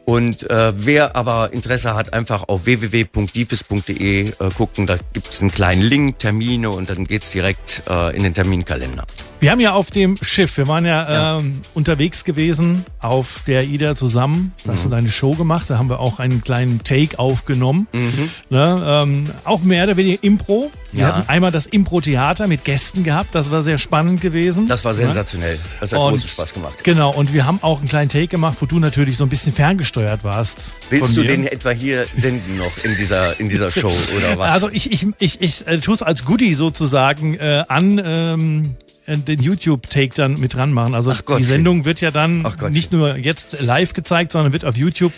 [0.08, 4.86] Und äh, wer aber Interesse hat, einfach auf www.difis.de äh, gucken.
[4.86, 9.04] Da gibt es einen kleinen Link, Termine und dann geht's direkt äh, in den Terminkalender.
[9.40, 13.94] Wir haben ja auf dem Schiff, wir waren ja, Ähm, unterwegs gewesen auf der Ida
[13.94, 14.52] zusammen.
[14.64, 14.74] Da Mhm.
[14.74, 17.86] hast du deine Show gemacht, da haben wir auch einen kleinen Take aufgenommen.
[17.92, 18.30] Mhm.
[18.50, 20.72] Ne, ähm, auch mehr oder weniger Impro.
[20.90, 21.06] Wir Ja.
[21.16, 24.66] hatten einmal das Impro-Theater mit Gästen gehabt, das war sehr spannend gewesen.
[24.66, 24.98] Das war Ne?
[24.98, 25.58] sensationell.
[25.80, 26.82] Das hat Und- großen Spaß gemacht.
[26.82, 29.52] Genau, und wir haben auch einen kleinen Take gemacht, wo du natürlich so ein bisschen
[29.52, 30.72] ferngesteuert warst.
[30.90, 34.50] Willst du den etwa hier senden noch in dieser, in dieser Show oder was?
[34.52, 38.87] Also ich, ich, ich, ich äh, tue es als Goodie sozusagen äh, an ähm, äh,
[39.08, 40.94] den YouTube-Take dann mit dran machen.
[40.94, 45.12] Also die Sendung wird ja dann nicht nur jetzt live gezeigt, sondern wird auf YouTube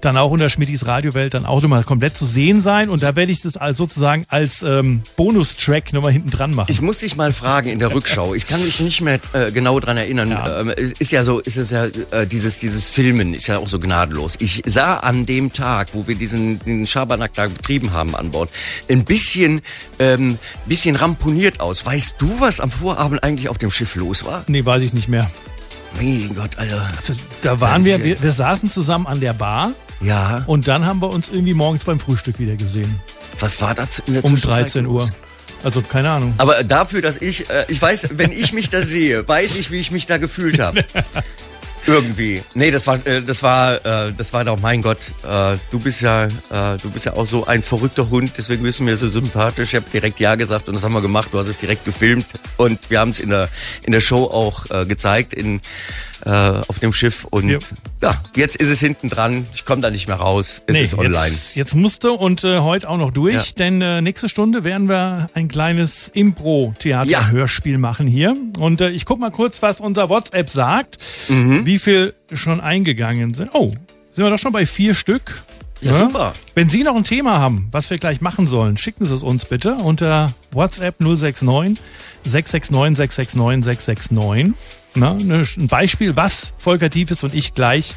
[0.00, 2.88] dann auch unter Schmidtis Radiowelt dann auch nochmal komplett zu sehen sein.
[2.88, 6.70] Und da werde ich das als sozusagen als ähm, Bonustrack nochmal hinten dran machen.
[6.70, 8.34] Ich muss dich mal fragen in der Rückschau.
[8.34, 10.30] Ich kann mich nicht mehr äh, genau dran erinnern.
[10.30, 10.60] Ja.
[10.60, 13.78] Ähm, ist ja so, ist es ja äh, dieses dieses Filmen ist ja auch so
[13.78, 14.36] gnadenlos.
[14.40, 18.50] Ich sah an dem Tag, wo wir diesen den Schabernack da betrieben haben an Bord,
[18.90, 19.60] ein bisschen
[19.98, 21.84] ähm, bisschen ramponiert aus.
[21.84, 24.44] Weißt du, was am Vorabend eigentlich auf dem Schiff los war?
[24.46, 25.28] nee, weiß ich nicht mehr.
[26.00, 26.88] Mein Gott, Alter.
[26.96, 30.42] Also, da waren wir, wir, wir saßen zusammen an der Bar Ja.
[30.46, 32.98] und dann haben wir uns irgendwie morgens beim Frühstück wieder gesehen.
[33.40, 35.04] Was war das in der Um Zwischenzeit 13 los?
[35.04, 35.10] Uhr.
[35.64, 36.34] Also keine Ahnung.
[36.38, 39.78] Aber dafür, dass ich, äh, ich weiß, wenn ich mich da sehe, weiß ich, wie
[39.78, 40.84] ich mich da gefühlt habe.
[41.86, 42.42] Irgendwie.
[42.54, 46.00] Nee, das war, äh, das war, äh, das war doch, mein Gott, äh, du bist
[46.00, 49.70] ja, du bist ja auch so ein verrückter Hund, deswegen bist du mir so sympathisch.
[49.70, 51.28] Ich habe direkt Ja gesagt und das haben wir gemacht.
[51.32, 53.48] Du hast es direkt gefilmt und wir haben es in der,
[53.82, 55.60] in der Show auch gezeigt in,
[56.24, 57.58] äh, auf dem Schiff und Ja.
[58.02, 59.46] ja, jetzt ist es hinten dran.
[59.54, 60.62] Ich komme da nicht mehr raus.
[60.66, 61.26] Es ist online.
[61.28, 63.42] Jetzt, jetzt musste und äh, heute auch noch durch, Ja.
[63.58, 68.36] denn äh, nächste Stunde werden wir ein kleines Impro-Theater-Hörspiel machen hier.
[68.58, 71.64] Und äh, ich guck mal kurz, was unser WhatsApp sagt, Mhm.
[71.66, 73.50] wie viel schon eingegangen sind.
[73.52, 73.68] Oh,
[74.12, 75.42] sind wir doch schon bei vier Stück.
[75.80, 76.32] Ja, super.
[76.54, 79.44] Wenn Sie noch ein Thema haben, was wir gleich machen sollen, schicken Sie es uns
[79.44, 81.78] bitte unter WhatsApp 069
[82.24, 84.54] 669 669 669.
[84.96, 85.16] Ne,
[85.58, 87.94] ein Beispiel, was Volker Tiefes und ich gleich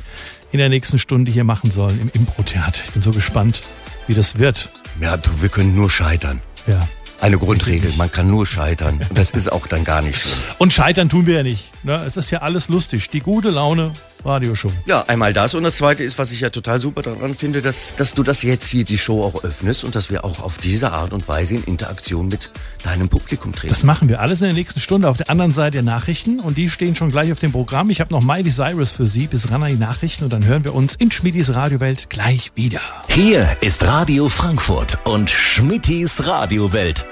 [0.52, 2.82] in der nächsten Stunde hier machen sollen im Impro-Theater.
[2.84, 3.62] Ich bin so gespannt,
[4.08, 4.70] wie das wird.
[5.00, 6.42] Ja, du, wir können nur scheitern.
[6.66, 6.88] Ja.
[7.20, 9.00] Eine Grundregel, man kann nur scheitern.
[9.10, 10.38] Und das ist auch dann gar nicht schlimm.
[10.60, 11.72] Und scheitern tun wir ja nicht.
[11.84, 11.96] Ne?
[12.06, 13.10] Es ist ja alles lustig.
[13.10, 13.92] Die gute Laune
[14.28, 14.72] Radioshow.
[14.86, 15.56] Ja, einmal das.
[15.56, 18.44] Und das Zweite ist, was ich ja total super daran finde, dass, dass du das
[18.44, 21.56] jetzt hier, die Show auch öffnest und dass wir auch auf diese Art und Weise
[21.56, 22.52] in Interaktion mit
[22.84, 23.70] deinem Publikum treten.
[23.70, 26.58] Das machen wir alles in der nächsten Stunde auf der anderen Seite der Nachrichten und
[26.58, 27.90] die stehen schon gleich auf dem Programm.
[27.90, 30.64] Ich habe noch Miley Cyrus für Sie bis ran an die Nachrichten und dann hören
[30.64, 32.82] wir uns in Schmidis Radiowelt gleich wieder.
[33.08, 37.08] Hier ist Radio Frankfurt und Schmittis Radiowelt.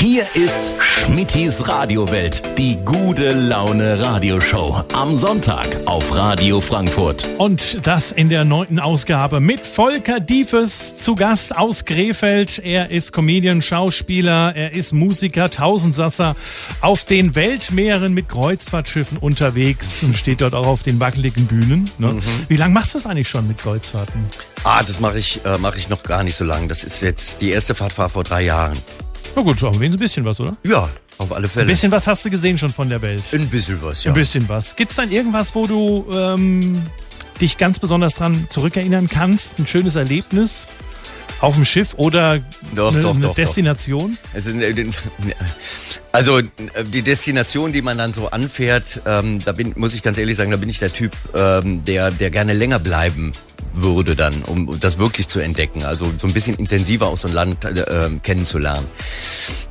[0.00, 4.84] Hier ist Schmittis Radiowelt, die gute Laune Radioshow.
[4.92, 7.28] Am Sonntag auf Radio Frankfurt.
[7.36, 12.60] Und das in der neunten Ausgabe mit Volker Diefes zu Gast aus Krefeld.
[12.60, 16.36] Er ist Comedian, Schauspieler, er ist Musiker, Tausendsasser
[16.80, 21.90] auf den Weltmeeren mit Kreuzfahrtschiffen unterwegs und steht dort auch auf den wackeligen Bühnen.
[21.98, 22.16] Ne?
[22.46, 24.24] Wie lange machst du das eigentlich schon mit Kreuzfahrten?
[24.62, 26.68] Ah, das mache ich, äh, mach ich noch gar nicht so lange.
[26.68, 28.78] Das ist jetzt, die erste Fahrt war vor drei Jahren.
[29.36, 30.56] Na gut, aber wenigstens ein bisschen was, oder?
[30.64, 31.66] Ja, auf alle Fälle.
[31.66, 33.22] Ein bisschen was hast du gesehen schon von der Welt?
[33.32, 34.12] Ein bisschen was, ja.
[34.12, 34.76] Ein bisschen was.
[34.76, 36.82] Gibt es dann irgendwas, wo du ähm,
[37.40, 39.58] dich ganz besonders dran zurückerinnern kannst?
[39.58, 40.68] Ein schönes Erlebnis
[41.40, 42.40] auf dem Schiff oder
[42.74, 43.34] Doch, eine, doch, eine doch, doch.
[43.34, 44.18] Destination?
[44.32, 44.74] Es ist, äh,
[46.12, 46.44] Also äh,
[46.84, 50.50] die Destination, die man dann so anfährt, ähm, da bin, muss ich ganz ehrlich sagen,
[50.50, 53.32] da bin ich der Typ, ähm, der, der gerne länger bleiben
[53.82, 55.84] würde dann, um das wirklich zu entdecken.
[55.84, 58.86] Also so ein bisschen intensiver auch so ein Land äh, kennenzulernen.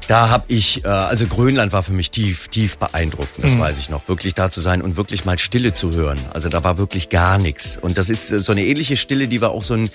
[0.08, 3.60] Da habe ich, äh, also Grönland war für mich tief, tief beeindruckend, das mhm.
[3.60, 4.08] weiß ich noch.
[4.08, 6.20] Wirklich da zu sein und wirklich mal Stille zu hören.
[6.34, 7.78] Also da war wirklich gar nichts.
[7.78, 9.90] Und das ist so eine ähnliche Stille, die wir auch so ein,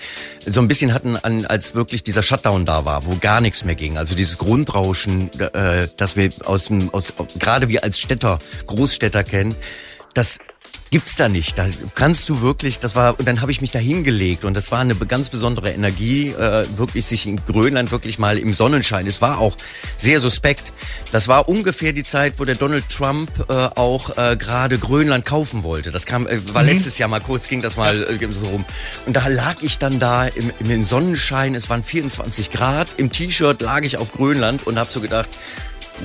[0.45, 3.75] so ein bisschen hatten, an, als wirklich dieser Shutdown da war, wo gar nichts mehr
[3.75, 3.97] ging.
[3.97, 9.55] Also dieses Grundrauschen, äh, das wir aus dem, aus, gerade wir als Städter, Großstädter kennen,
[10.13, 10.37] das
[10.93, 11.57] gibt's da nicht.
[11.57, 14.71] Da kannst du wirklich, das war, und dann habe ich mich da hingelegt und das
[14.71, 19.07] war eine ganz besondere Energie, äh, wirklich sich in Grönland wirklich mal im Sonnenschein.
[19.07, 19.55] Es war auch
[19.97, 20.71] sehr suspekt.
[21.11, 25.63] Das war ungefähr die Zeit, wo der Donald Trump äh, auch äh, gerade Grönland kaufen
[25.63, 25.91] wollte.
[25.91, 26.69] Das kam, äh, war mhm.
[26.69, 28.63] letztes Jahr mal kurz, ging das mal äh, so rum.
[29.07, 33.63] Und da lag ich dann da im, im Sonnenschein, es waren 24 Grad, im T-Shirt
[33.63, 35.29] lag ich auf Grönland und habe so gedacht,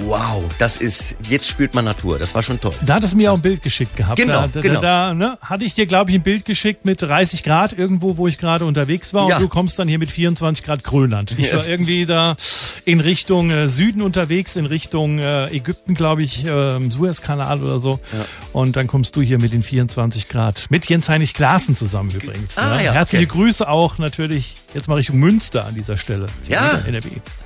[0.04, 2.18] Wow, das ist, jetzt spürt man Natur.
[2.18, 2.72] Das war schon toll.
[2.86, 4.16] Da hattest du mir auch ein Bild geschickt gehabt.
[4.16, 4.80] Genau, da, genau.
[4.80, 8.28] Da, ne, hatte ich dir, glaube ich, ein Bild geschickt mit 30 Grad irgendwo, wo
[8.28, 9.28] ich gerade unterwegs war.
[9.28, 9.36] Ja.
[9.36, 11.34] Und du kommst dann hier mit 24 Grad Grönland.
[11.38, 12.36] Ich war irgendwie da
[12.84, 18.00] in Richtung äh, Süden unterwegs, in Richtung äh, Ägypten, glaube ich, äh, Suezkanal oder so.
[18.12, 18.24] Ja.
[18.52, 20.66] Und dann kommst du hier mit den 24 Grad.
[20.70, 22.58] Mit Jens Heinrich Klaassen zusammen übrigens.
[22.58, 22.84] Ah, ne?
[22.84, 23.38] ja, Herzliche okay.
[23.38, 26.26] Grüße auch natürlich jetzt mal Richtung Münster an dieser Stelle.
[26.48, 26.82] Ja,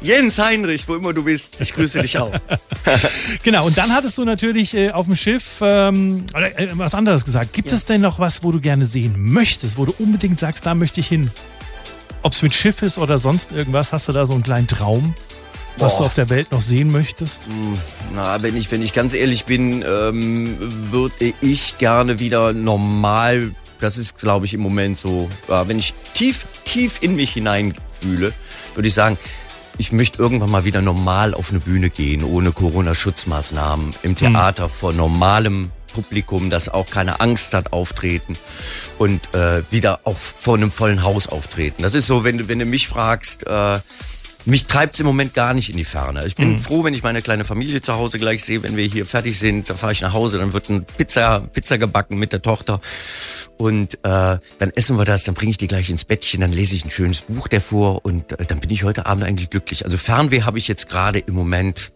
[0.01, 2.33] Jens Heinrich, wo immer du bist, ich grüße dich auch.
[3.43, 7.53] genau, und dann hattest du natürlich äh, auf dem Schiff ähm, äh, was anderes gesagt.
[7.53, 7.75] Gibt ja.
[7.75, 11.01] es denn noch was, wo du gerne sehen möchtest, wo du unbedingt sagst, da möchte
[11.01, 11.31] ich hin?
[12.23, 15.15] Ob es mit Schiff ist oder sonst irgendwas, hast du da so einen kleinen Traum?
[15.79, 15.99] was Boah.
[16.01, 17.47] du auf der Welt noch sehen möchtest?
[17.47, 17.75] Hm,
[18.15, 20.57] na, wenn ich, wenn ich ganz ehrlich bin, ähm,
[20.91, 25.95] würde ich gerne wieder normal, das ist glaube ich im Moment so, äh, wenn ich
[26.14, 28.33] tief, tief in mich hineinfühle,
[28.75, 29.18] würde ich sagen,
[29.79, 34.71] ich möchte irgendwann mal wieder normal auf eine Bühne gehen, ohne Corona-Schutzmaßnahmen, im Theater hm.
[34.71, 38.35] vor normalem Publikum, das auch keine Angst hat, auftreten
[38.99, 41.83] und äh, wieder auch vor einem vollen Haus auftreten.
[41.83, 43.79] Das ist so, wenn du, wenn du mich fragst, äh,
[44.44, 46.26] mich treibt es im Moment gar nicht in die Ferne.
[46.26, 46.59] Ich bin mhm.
[46.59, 48.62] froh, wenn ich meine kleine Familie zu Hause gleich sehe.
[48.62, 51.78] Wenn wir hier fertig sind, dann fahre ich nach Hause, dann wird ein Pizza, Pizza
[51.78, 52.81] gebacken mit der Tochter.
[53.57, 56.74] Und äh, dann essen wir das, dann bringe ich die gleich ins Bettchen, dann lese
[56.74, 59.85] ich ein schönes Buch davor und äh, dann bin ich heute Abend eigentlich glücklich.
[59.85, 61.92] Also Fernweh habe ich jetzt gerade im Moment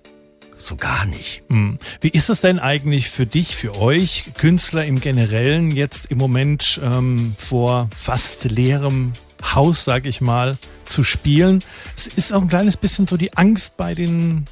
[0.56, 1.42] so gar nicht.
[1.48, 1.78] Mhm.
[2.00, 6.80] Wie ist es denn eigentlich für dich, für euch, Künstler im Generellen, jetzt im Moment
[6.82, 9.12] ähm, vor fast leerem
[9.54, 11.62] Haus, sag ich mal, zu spielen.
[11.96, 14.46] Es ist auch ein kleines bisschen so die Angst bei den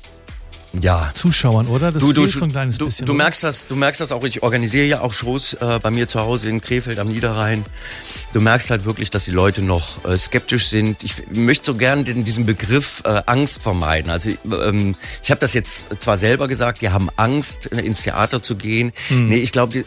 [0.81, 1.11] ja.
[1.15, 1.93] Zuschauern, oder?
[1.93, 3.07] Das du, du, so ein kleines du, bisschen.
[3.07, 4.25] Du merkst das, du merkst das auch.
[4.25, 7.65] Ich organisiere ja auch Shows äh, bei mir zu Hause in Krefeld am Niederrhein.
[8.33, 11.03] Du merkst halt wirklich, dass die Leute noch äh, skeptisch sind.
[11.03, 14.11] Ich möchte so gern den, diesen Begriff äh, Angst vermeiden.
[14.11, 18.57] Also ähm, ich habe das jetzt zwar selber gesagt, die haben Angst, ins Theater zu
[18.57, 18.93] gehen.
[19.11, 19.29] Mhm.
[19.29, 19.85] Nee, ich glaube, die,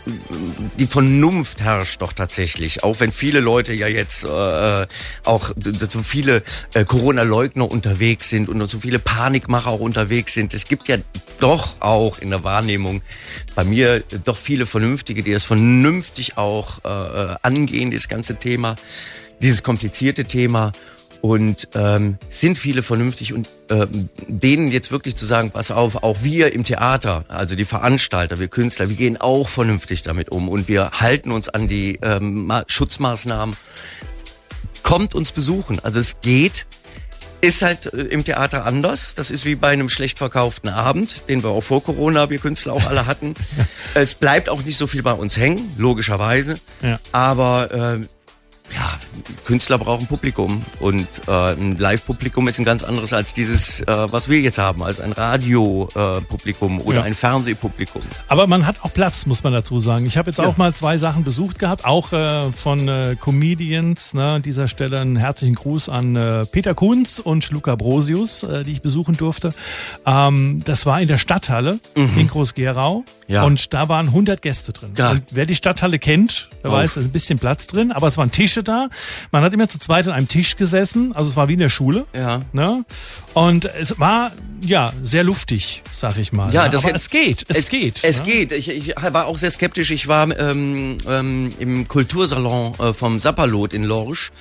[0.77, 2.83] die, Vernunft herrscht doch tatsächlich.
[2.83, 4.87] Auch wenn viele Leute ja jetzt äh,
[5.25, 5.51] auch
[5.89, 10.53] so viele äh, Corona-Leugner unterwegs sind und so viele Panikmacher auch unterwegs sind.
[10.53, 10.97] Es gibt gibt ja
[11.39, 13.01] doch auch in der Wahrnehmung
[13.55, 18.75] bei mir doch viele Vernünftige, die das vernünftig auch äh, angehen, das ganze Thema,
[19.41, 20.71] dieses komplizierte Thema.
[21.19, 23.87] Und ähm, sind viele vernünftig und äh,
[24.27, 28.49] denen jetzt wirklich zu sagen, pass auf, auch wir im Theater, also die Veranstalter, wir
[28.49, 33.57] Künstler, wir gehen auch vernünftig damit um und wir halten uns an die ähm, Schutzmaßnahmen.
[34.83, 35.79] Kommt uns besuchen.
[35.79, 36.67] Also es geht,
[37.47, 39.15] ist halt äh, im Theater anders.
[39.15, 42.73] Das ist wie bei einem schlecht verkauften Abend, den wir auch vor Corona, wir Künstler
[42.73, 43.33] auch alle hatten.
[43.93, 46.55] es bleibt auch nicht so viel bei uns hängen, logischerweise.
[46.81, 46.99] Ja.
[47.11, 48.07] Aber äh,
[48.73, 48.99] ja,
[49.45, 54.29] Künstler brauchen Publikum und äh, ein Live-Publikum ist ein ganz anderes als dieses, äh, was
[54.29, 57.03] wir jetzt haben, als ein Radio-Publikum oder ja.
[57.03, 58.01] ein Fernsehpublikum.
[58.27, 60.05] Aber man hat auch Platz, muss man dazu sagen.
[60.05, 60.45] Ich habe jetzt ja.
[60.45, 64.13] auch mal zwei Sachen besucht gehabt, auch äh, von äh, Comedians.
[64.13, 68.63] Ne, an dieser Stelle einen herzlichen Gruß an äh, Peter Kunz und Luca Brosius, äh,
[68.63, 69.53] die ich besuchen durfte.
[70.05, 72.17] Ähm, das war in der Stadthalle mhm.
[72.17, 73.05] in Groß-Gerau.
[73.27, 73.43] Ja.
[73.43, 74.93] Und da waren 100 Gäste drin.
[74.97, 75.11] Ja.
[75.11, 76.77] Und wer die Stadthalle kennt, der Auf.
[76.77, 78.89] weiß, da ist ein bisschen Platz drin, aber es waren Tische da.
[79.31, 81.69] Man hat immer zu zweit an einem Tisch gesessen, also es war wie in der
[81.69, 82.05] Schule.
[82.13, 82.41] Ja.
[82.51, 82.85] Ne?
[83.33, 86.53] Und es war ja sehr luftig, sag ich mal.
[86.53, 86.69] Ja, ne?
[86.69, 88.03] das aber es geht, es, es geht.
[88.03, 88.25] Es ne?
[88.25, 88.51] geht.
[88.51, 89.91] Ich, ich, war auch sehr skeptisch.
[89.91, 94.31] Ich war ähm, ähm, im Kultursalon äh, vom Sapperlot in Lorsch,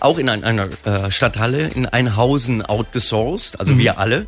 [0.00, 3.78] auch in ein, einer äh, Stadthalle, in Einhausen outgesourced, also mhm.
[3.78, 4.26] wir alle.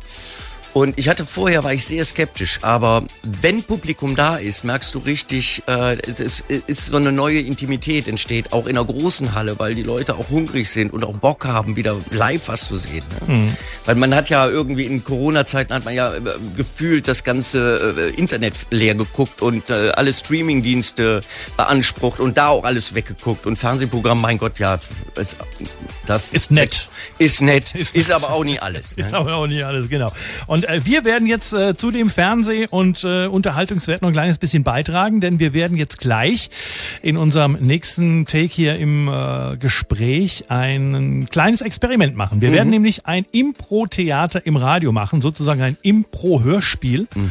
[0.73, 4.99] Und ich hatte vorher, war ich sehr skeptisch, aber wenn Publikum da ist, merkst du
[4.99, 9.75] richtig, äh, es ist so eine neue Intimität entsteht, auch in einer großen Halle, weil
[9.75, 13.03] die Leute auch hungrig sind und auch Bock haben, wieder live was zu sehen.
[13.27, 13.35] Ne?
[13.35, 13.57] Mhm.
[13.85, 16.21] Weil man hat ja irgendwie in Corona-Zeiten hat man ja äh,
[16.57, 21.21] gefühlt das ganze äh, Internet leer geguckt und äh, alle Streaming-Dienste
[21.55, 24.79] beansprucht und da auch alles weggeguckt und Fernsehprogramm, mein Gott, ja,
[25.15, 25.35] es,
[26.05, 26.89] das ist nett.
[27.17, 28.95] Ist nett, ist, ist aber auch nie alles.
[29.03, 29.03] Ne?
[29.03, 30.11] Ist aber auch nie alles, genau.
[30.45, 34.37] Und äh, wir werden jetzt äh, zu dem Fernseh- und äh, Unterhaltungswert noch ein kleines
[34.37, 36.49] bisschen beitragen, denn wir werden jetzt gleich
[37.01, 42.41] in unserem nächsten Take hier im äh, Gespräch ein kleines Experiment machen.
[42.41, 42.53] Wir mhm.
[42.53, 47.07] werden nämlich ein Impro-Theater im Radio machen, sozusagen ein Impro-Hörspiel.
[47.15, 47.29] Mhm.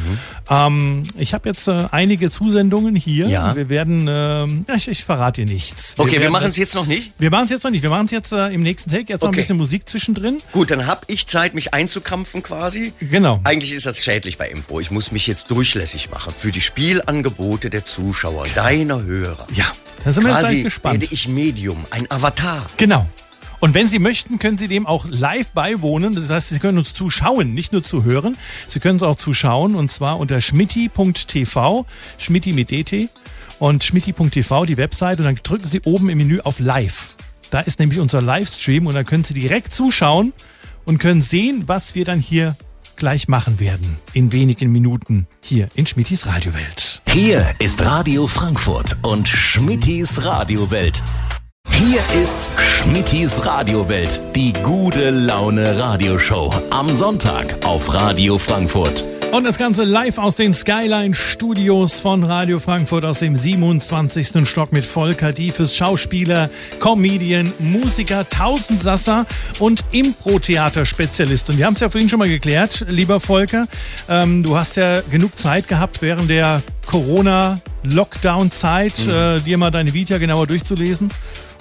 [0.49, 3.27] Ähm, ich habe jetzt äh, einige Zusendungen hier.
[3.27, 3.55] Ja.
[3.55, 5.97] Wir werden, äh, ja, ich, ich verrate dir nichts.
[5.97, 7.13] Wir okay, wir machen es jetzt noch nicht?
[7.19, 7.83] Wir machen es jetzt noch nicht.
[7.83, 9.05] Wir machen es jetzt äh, im nächsten Take.
[9.09, 9.25] Jetzt okay.
[9.25, 10.41] noch ein bisschen Musik zwischendrin.
[10.51, 12.93] Gut, dann habe ich Zeit, mich einzukrampfen quasi.
[12.99, 13.39] Genau.
[13.43, 14.79] Eigentlich ist das schädlich bei Impro.
[14.79, 19.47] Ich muss mich jetzt durchlässig machen für die Spielangebote der Zuschauer, deiner Hörer.
[19.53, 19.71] Ja,
[20.03, 21.01] da sind wir quasi jetzt gespannt.
[21.01, 22.65] werde ich Medium, ein Avatar.
[22.77, 23.07] Genau.
[23.63, 26.15] Und wenn Sie möchten, können Sie dem auch live beiwohnen.
[26.15, 28.35] Das heißt, Sie können uns zuschauen, nicht nur zuhören.
[28.67, 31.85] Sie können es auch zuschauen und zwar unter schmitti.tv,
[32.17, 33.07] schmitti mit dt
[33.59, 37.15] und schmitti.tv, die Website und dann drücken Sie oben im Menü auf Live.
[37.53, 40.33] Da ist nämlich unser Livestream und da können Sie direkt zuschauen
[40.85, 42.55] und können sehen, was wir dann hier
[42.95, 43.99] gleich machen werden.
[44.13, 47.03] In wenigen Minuten hier in Schmittis Radiowelt.
[47.07, 51.03] Hier ist Radio Frankfurt und Schmittis Radiowelt.
[51.69, 56.51] Hier ist Schmittis Radiowelt, die gute Laune Radioshow.
[56.71, 59.12] Am Sonntag auf Radio Frankfurt.
[59.33, 64.47] Und das Ganze live aus den Skyline Studios von Radio Frankfurt aus dem 27.
[64.47, 69.25] Stock mit Volker Diefes, Schauspieler, Comedian, Musiker, Tausendsasser
[69.57, 71.49] und Impro-Theater-Spezialist.
[71.49, 73.67] Und wir haben es ja vorhin schon mal geklärt, lieber Volker.
[74.07, 79.13] Ähm, du hast ja genug Zeit gehabt während der Corona-Lockdown-Zeit, mhm.
[79.13, 81.09] äh, dir mal deine Vita genauer durchzulesen.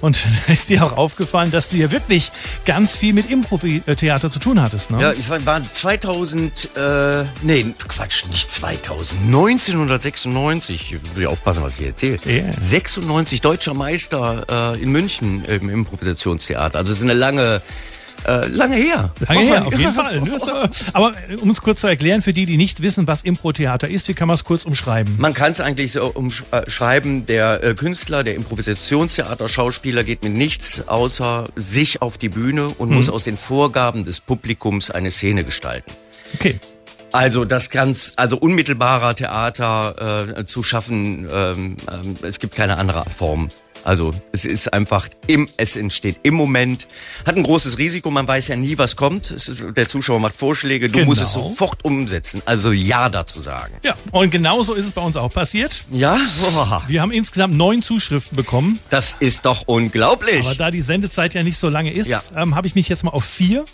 [0.03, 2.31] Und da ist dir auch aufgefallen, dass du ja wirklich
[2.67, 5.01] ganz viel mit Impro-Theater zu tun hattest, ne?
[5.01, 11.79] Ja, ich war, war 2000, äh, nee, Quatsch, nicht 2000, 1996, ich will aufpassen, was
[11.79, 12.19] ich erzähle.
[12.27, 12.53] Yeah.
[12.53, 16.79] 96 deutscher Meister äh, in München im Improvisationstheater.
[16.79, 17.63] Also es ist eine lange
[18.27, 19.13] äh, lange her.
[19.29, 20.23] Lange her, auf jeden Fall.
[20.93, 24.09] Aber äh, um es kurz zu erklären, für die, die nicht wissen, was Impro-Theater ist,
[24.09, 25.15] wie kann man es kurz umschreiben?
[25.19, 31.49] Man kann es eigentlich so umschreiben, der äh, Künstler, der Improvisationstheater-Schauspieler geht mit nichts außer
[31.57, 32.97] sich auf die Bühne und mhm.
[32.97, 35.91] muss aus den Vorgaben des Publikums eine Szene gestalten.
[36.35, 36.59] Okay.
[37.13, 43.05] Also das ganz, also unmittelbarer Theater äh, zu schaffen, ähm, ähm, es gibt keine andere
[43.11, 43.49] Form
[43.85, 46.87] also es ist einfach, im, es entsteht im Moment,
[47.27, 49.31] hat ein großes Risiko, man weiß ja nie, was kommt.
[49.31, 51.07] Ist, der Zuschauer macht Vorschläge, du genau.
[51.07, 52.43] musst es sofort umsetzen.
[52.45, 53.75] Also ja dazu sagen.
[53.85, 55.85] Ja, und genauso ist es bei uns auch passiert.
[55.91, 56.19] Ja?
[56.41, 56.83] Boah.
[56.87, 58.79] Wir haben insgesamt neun Zuschriften bekommen.
[58.91, 60.47] Das ist doch unglaublich.
[60.47, 62.21] Aber da die Sendezeit ja nicht so lange ist, ja.
[62.37, 63.65] ähm, habe ich mich jetzt mal auf vier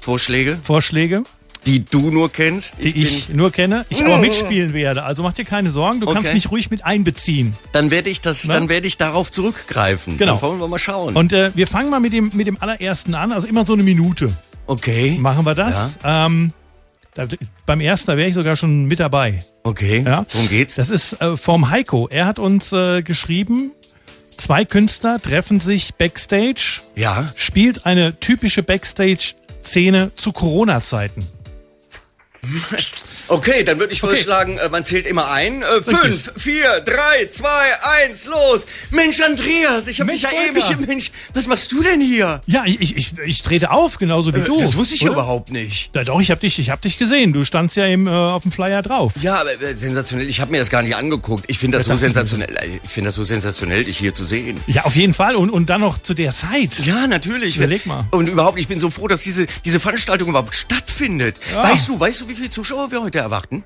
[0.00, 0.58] Vorschläge.
[0.62, 1.24] Vorschläge
[1.66, 2.74] die du nur kennst.
[2.82, 5.04] Die ich, ich nur kenne, ich aber mitspielen werde.
[5.04, 6.16] Also mach dir keine Sorgen, du okay.
[6.16, 7.54] kannst mich ruhig mit einbeziehen.
[7.72, 8.54] Dann werde ich das, ne?
[8.54, 10.18] dann werde ich darauf zurückgreifen.
[10.18, 10.32] Genau.
[10.32, 11.16] Dann wollen wir mal schauen.
[11.16, 13.82] Und äh, wir fangen mal mit dem, mit dem allerersten an, also immer so eine
[13.82, 14.32] Minute.
[14.66, 15.16] Okay.
[15.18, 15.98] Machen wir das.
[16.02, 16.26] Ja.
[16.26, 16.52] Ähm,
[17.14, 17.26] da,
[17.66, 19.40] beim ersten, da wäre ich sogar schon mit dabei.
[19.64, 20.04] Okay.
[20.06, 20.24] Ja?
[20.30, 20.76] Worum geht's?
[20.76, 22.08] Das ist äh, vom Heiko.
[22.08, 23.72] Er hat uns äh, geschrieben,
[24.36, 26.82] zwei Künstler treffen sich backstage.
[26.94, 27.26] Ja.
[27.34, 31.26] Spielt eine typische Backstage-Szene zu Corona-Zeiten.
[33.28, 34.14] Okay, dann würde ich okay.
[34.14, 35.62] vorschlagen, äh, man zählt immer ein.
[35.62, 38.66] Äh, fünf, vier, drei, zwei, eins, los.
[38.90, 40.64] Mensch, Andreas, ich habe dich ja ewig...
[40.86, 42.40] Mensch, was machst du denn hier?
[42.46, 44.58] Ja, ich, ich, ich trete auf, genauso wie äh, du.
[44.58, 45.12] Das wusste ich oder?
[45.12, 45.90] überhaupt nicht.
[45.94, 47.34] Ja, doch, ich habe dich, hab dich gesehen.
[47.34, 49.12] Du standst ja im, äh, auf dem Flyer drauf.
[49.20, 50.26] Ja, aber äh, sensationell.
[50.28, 51.44] Ich habe mir das gar nicht angeguckt.
[51.48, 52.56] Ich finde das, das so sensationell.
[52.82, 54.58] Ich finde das so sensationell, dich hier zu sehen.
[54.66, 55.36] Ja, auf jeden Fall.
[55.36, 56.78] Und, und dann noch zu der Zeit.
[56.78, 57.58] Ja, natürlich.
[57.58, 58.06] Überleg mal.
[58.10, 61.36] Und überhaupt, ich bin so froh, dass diese, diese Veranstaltung überhaupt stattfindet.
[61.52, 61.62] Ja.
[61.62, 63.64] Weißt du, weißt du, wie viele Zuschauer wir heute erwarten?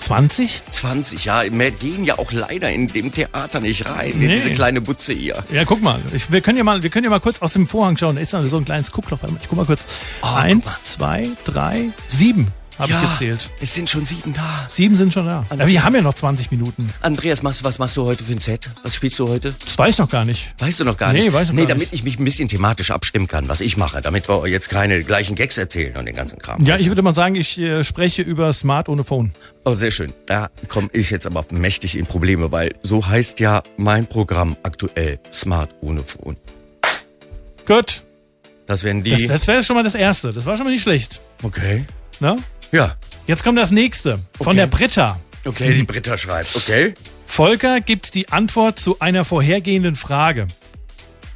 [0.00, 0.62] 20?
[0.66, 1.42] Äh, 20, ja.
[1.50, 4.26] Mehr gehen ja auch leider in dem Theater nicht rein, nee.
[4.26, 5.42] in diese kleine Butze hier.
[5.50, 6.00] Ja, guck mal.
[6.14, 8.16] Ich, wir, können ja mal wir können ja mal kurz aus dem Vorhang schauen.
[8.16, 9.18] Da ist so ein kleines Guckloch.
[9.40, 9.84] Ich guck mal kurz.
[10.22, 13.50] Oh, Eins, zwei, drei, sieben habe ja, ich gezählt.
[13.60, 14.64] Es sind schon sieben da.
[14.66, 15.46] Sieben sind schon da.
[15.48, 16.92] Aber wir haben ja noch 20 Minuten.
[17.00, 18.68] Andreas, machst, was machst du heute für ein Set?
[18.82, 19.54] Was spielst du heute?
[19.64, 20.54] Das weiß ich noch gar nicht.
[20.58, 21.32] Weißt du noch gar nee, nicht?
[21.32, 24.00] Weiß ich nee, gar damit ich mich ein bisschen thematisch abstimmen kann, was ich mache,
[24.00, 26.64] damit wir jetzt keine gleichen Gags erzählen und den ganzen Kram.
[26.64, 29.32] Ja, ich würde mal sagen, ich äh, spreche über Smart ohne Phone.
[29.64, 30.12] Oh, sehr schön.
[30.26, 35.20] Da komme ich jetzt aber mächtig in Probleme, weil so heißt ja mein Programm aktuell
[35.32, 36.36] Smart ohne Phone.
[37.64, 38.02] Gut.
[38.66, 39.10] Das wären die.
[39.10, 40.32] Das, das wäre schon mal das Erste.
[40.32, 41.20] Das war schon mal nicht schlecht.
[41.42, 41.84] Okay.
[42.20, 42.36] Na?
[42.72, 42.96] Ja.
[43.26, 44.56] Jetzt kommt das nächste von Okay.
[44.56, 45.20] der Britta.
[45.44, 46.54] Okay, die Britta schreibt.
[46.56, 46.94] Okay.
[47.26, 50.46] Volker gibt die Antwort zu einer vorhergehenden Frage.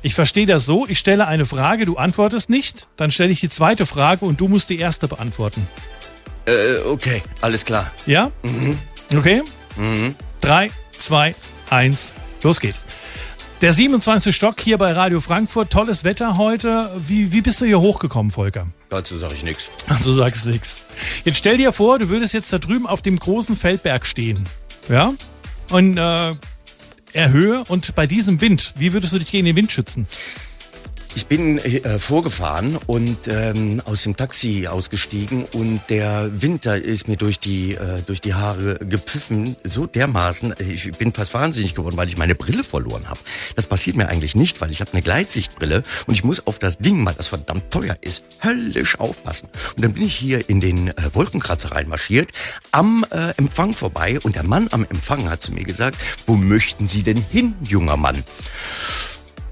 [0.03, 3.49] Ich verstehe das so, ich stelle eine Frage, du antwortest nicht, dann stelle ich die
[3.49, 5.67] zweite Frage und du musst die erste beantworten.
[6.45, 7.91] Äh, okay, alles klar.
[8.07, 8.31] Ja?
[9.15, 9.43] Okay?
[10.41, 11.35] Drei, zwei,
[11.71, 12.87] eins, los geht's.
[13.63, 14.37] Der 27.
[14.37, 16.91] Stock hier bei Radio Frankfurt, tolles Wetter heute.
[17.07, 18.67] Wie, wie bist du hier hochgekommen, Volker?
[18.91, 19.71] Dazu sage ich nichts.
[20.05, 20.85] Du sagst nix.
[21.25, 24.45] Jetzt stell dir vor, du würdest jetzt da drüben auf dem großen Feldberg stehen.
[24.91, 25.15] Ja?
[25.71, 26.35] Und äh,
[27.15, 30.07] erhöhe und bei diesem Wind, wie würdest du dich gegen den Wind schützen?
[31.17, 37.17] Ich bin äh, vorgefahren und ähm, aus dem Taxi ausgestiegen und der Winter ist mir
[37.17, 40.53] durch die äh, durch die Haare gepfiffen, so dermaßen.
[40.61, 43.19] äh, Ich bin fast wahnsinnig geworden, weil ich meine Brille verloren habe.
[43.55, 46.77] Das passiert mir eigentlich nicht, weil ich habe eine Gleitsichtbrille und ich muss auf das
[46.77, 49.49] Ding, weil das verdammt teuer ist, höllisch aufpassen.
[49.75, 52.31] Und dann bin ich hier in den äh, Wolkenkratzer reinmarschiert,
[52.73, 55.97] am äh, Empfang vorbei und der Mann am Empfang hat zu mir gesagt,
[56.27, 58.23] wo möchten Sie denn hin, junger Mann?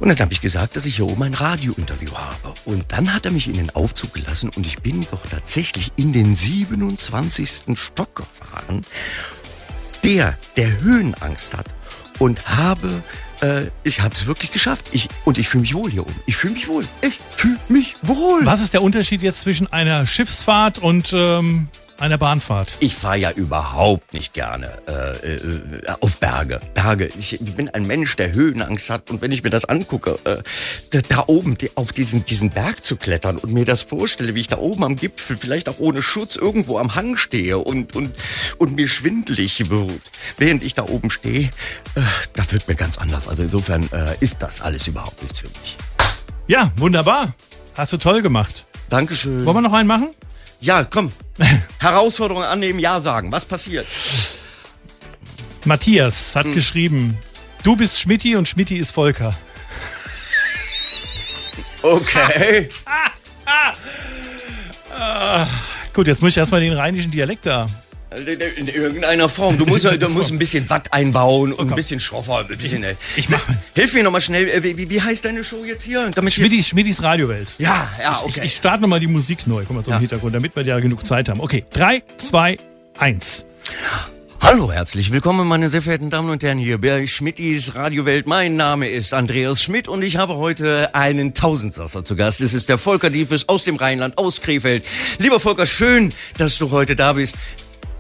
[0.00, 2.54] Und dann habe ich gesagt, dass ich hier oben ein Radiointerview habe.
[2.64, 6.12] Und dann hat er mich in den Aufzug gelassen und ich bin doch tatsächlich in
[6.12, 7.76] den 27.
[7.76, 8.84] Stock gefahren.
[10.02, 11.66] Der, der Höhenangst hat
[12.18, 13.02] und habe,
[13.40, 14.86] äh, ich habe es wirklich geschafft.
[14.92, 16.20] Ich, und ich fühle mich wohl hier oben.
[16.26, 16.84] Ich fühle mich wohl.
[17.00, 18.44] Ich fühle mich wohl.
[18.44, 21.68] Was ist der Unterschied jetzt zwischen einer Schiffsfahrt und ähm,
[21.98, 22.76] einer Bahnfahrt?
[22.80, 25.60] Ich fahre ja überhaupt nicht gerne äh, äh,
[26.00, 26.60] auf Berge.
[26.74, 27.10] Berge.
[27.18, 29.10] Ich, ich bin ein Mensch, der Höhenangst hat.
[29.10, 30.42] Und wenn ich mir das angucke, äh,
[30.90, 34.40] da, da oben die, auf diesen, diesen Berg zu klettern und mir das vorstelle, wie
[34.40, 38.14] ich da oben am Gipfel, vielleicht auch ohne Schutz, irgendwo am Hang stehe und, und,
[38.58, 40.02] und mir schwindelig wird,
[40.38, 41.50] während ich da oben stehe,
[41.94, 42.00] äh,
[42.34, 43.28] da wird mir ganz anders.
[43.28, 45.76] Also insofern äh, ist das alles überhaupt nichts für mich.
[46.46, 47.34] Ja, wunderbar.
[47.74, 48.66] Hast du toll gemacht.
[48.88, 49.46] Dankeschön.
[49.46, 50.08] Wollen wir noch einen machen?
[50.64, 51.12] Ja, komm.
[51.78, 53.30] Herausforderung annehmen, Ja sagen.
[53.30, 53.86] Was passiert?
[55.66, 56.54] Matthias hat Hm.
[56.54, 57.18] geschrieben,
[57.62, 59.34] du bist Schmitti und Schmitti ist Volker.
[61.82, 62.70] Okay.
[65.92, 67.66] Gut, jetzt muss ich erstmal den rheinischen Dialekt da.
[68.14, 69.58] In irgendeiner Form.
[69.58, 71.76] Du musst, ja- du musst ein bisschen Watt einbauen und ein komm.
[71.76, 72.84] bisschen schroffer, ein bisschen.
[72.84, 73.44] äh, ich mach-
[73.74, 74.48] Hilf mir nochmal schnell.
[74.48, 76.10] äh, Wie, wie heißt deine Show jetzt hier?
[76.14, 77.54] Damit Schmittis, Schmittis Radiowelt.
[77.58, 78.40] Ja, ja, okay.
[78.40, 79.64] Ich, ich starte nochmal die Musik neu.
[79.66, 79.98] Guck mal zum Ja.
[79.98, 81.40] Hintergrund, damit wir ja genug Zeit haben.
[81.40, 82.56] Okay, drei, zwei,
[82.98, 83.46] eins.
[84.40, 88.26] Hallo, herzlich willkommen, meine sehr verehrten Damen und Herren, hier bei Schmittis Radiowelt.
[88.26, 92.42] Mein Name ist Andreas Schmidt und ich habe heute einen Tausendsasser zu Gast.
[92.42, 94.84] Es ist der Volker Diefes aus dem Rheinland, aus Krefeld.
[95.18, 97.36] Lieber Volker, schön, dass du heute da bist.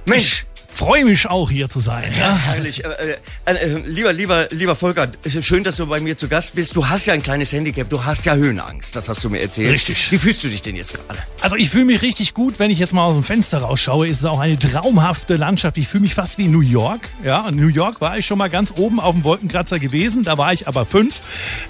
[0.06, 0.44] Mensch,
[0.74, 2.12] Freue mich auch hier zu sein.
[2.18, 2.36] Ja?
[2.36, 2.84] Herrlich.
[2.84, 5.06] Äh, äh, äh, lieber, lieber, lieber Volker,
[5.40, 6.74] schön, dass du bei mir zu Gast bist.
[6.74, 9.70] Du hast ja ein kleines Handicap, du hast ja Höhenangst, das hast du mir erzählt.
[9.70, 10.10] Richtig.
[10.10, 11.20] Wie fühlst du dich denn jetzt gerade?
[11.42, 14.08] Also ich fühle mich richtig gut, wenn ich jetzt mal aus dem Fenster rausschaue.
[14.08, 15.78] Ist es auch eine traumhafte Landschaft.
[15.78, 17.08] Ich fühle mich fast wie in New York.
[17.24, 20.24] Ja, in New York war ich schon mal ganz oben auf dem Wolkenkratzer gewesen.
[20.24, 21.20] Da war ich aber fünf.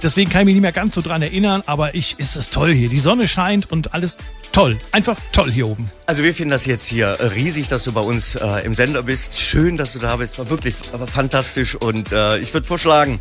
[0.03, 1.63] Deswegen kann ich mich nicht mehr ganz so dran erinnern.
[1.67, 2.89] Aber ich ist es toll hier.
[2.89, 4.15] Die Sonne scheint und alles
[4.55, 4.79] toll.
[4.93, 5.91] Einfach toll hier oben.
[6.07, 9.41] Also wir finden das jetzt hier riesig, dass du bei uns äh, im Sender bist.
[9.41, 10.39] Schön, dass du da bist.
[10.39, 10.77] War wirklich
[11.07, 11.75] fantastisch.
[11.75, 13.21] Und äh, ich würde vorschlagen,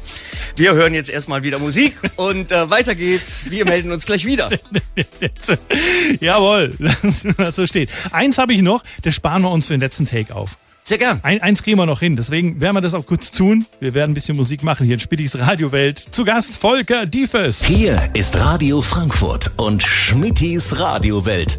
[0.55, 3.49] wir hören jetzt erstmal wieder Musik und äh, weiter geht's.
[3.49, 4.49] Wir melden uns gleich wieder.
[6.19, 7.89] Jawohl, lass das so stehen.
[8.11, 10.57] Eins habe ich noch, das sparen wir uns für den letzten Take auf.
[10.85, 11.21] Sehr gern.
[11.23, 13.65] Ein, eins kriegen wir noch hin, deswegen werden wir das auch kurz tun.
[13.79, 15.97] Wir werden ein bisschen Musik machen hier in Spittis Radiowelt.
[15.97, 17.63] Zu Gast Volker Diefes.
[17.63, 21.57] Hier ist Radio Frankfurt und Schmittis Radiowelt.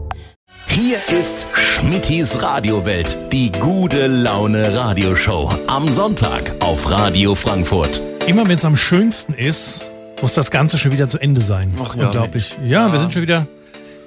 [0.67, 5.51] Hier ist Schmittis Radiowelt, die gute Laune Radioshow.
[5.69, 8.03] Am Sonntag auf Radio Frankfurt.
[8.27, 11.73] Immer wenn es am schönsten ist, muss das Ganze schon wieder zu Ende sein.
[11.83, 12.57] Ach ja, Unglaublich.
[12.67, 13.47] Ja, wir sind schon wieder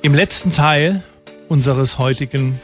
[0.04, 1.02] im letzten Teil
[1.48, 2.60] unseres heutigen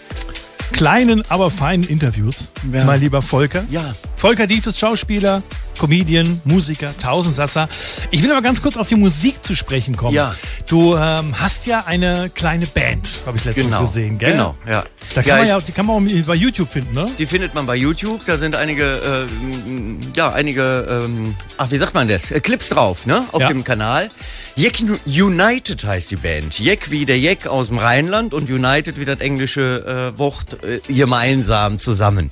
[0.72, 2.52] kleinen, aber feinen Interviews.
[2.72, 2.84] Ja.
[2.86, 3.64] Mein lieber Volker.
[3.70, 3.94] Ja.
[4.16, 5.44] Volker Dief ist Schauspieler,
[5.80, 7.68] Comedian, Musiker, Tausendsasser.
[8.12, 10.16] Ich will aber ganz kurz auf die Musik zu sprechen kommen.
[10.16, 10.36] Ja.
[10.70, 13.82] Du ähm, hast ja eine kleine Band, habe ich letztens Genau.
[13.82, 14.32] gesehen, gell?
[14.32, 14.84] Genau, ja.
[15.16, 17.06] Da kann Ja, man ja, die kann man auch bei YouTube finden, ne?
[17.18, 18.24] Die findet man bei YouTube.
[18.26, 22.32] Da sind einige, äh, m, ja, einige, ähm, ach, wie sagt man das?
[22.32, 23.26] Äh, Clips drauf, ne?
[23.32, 23.48] Auf Ja.
[23.48, 24.10] dem Kanal.
[24.56, 26.60] Jack United heißt die Band.
[26.60, 30.80] Jack wie der Jack aus dem Rheinland und United wie das englische äh, Wort äh,
[30.94, 32.30] gemeinsam zusammen.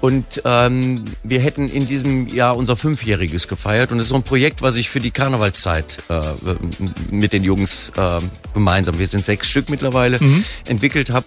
[0.00, 3.92] Und ähm, wir hätten in diesem Jahr unser Fünfjähriges gefeiert.
[3.92, 6.20] Und es ist so ein Projekt, was ich für die Karnevalszeit äh,
[7.10, 8.18] mit den Jungs äh,
[8.54, 10.18] gemeinsam, wir sind sechs Stück mittlerweile,
[10.66, 11.26] entwickelt habe.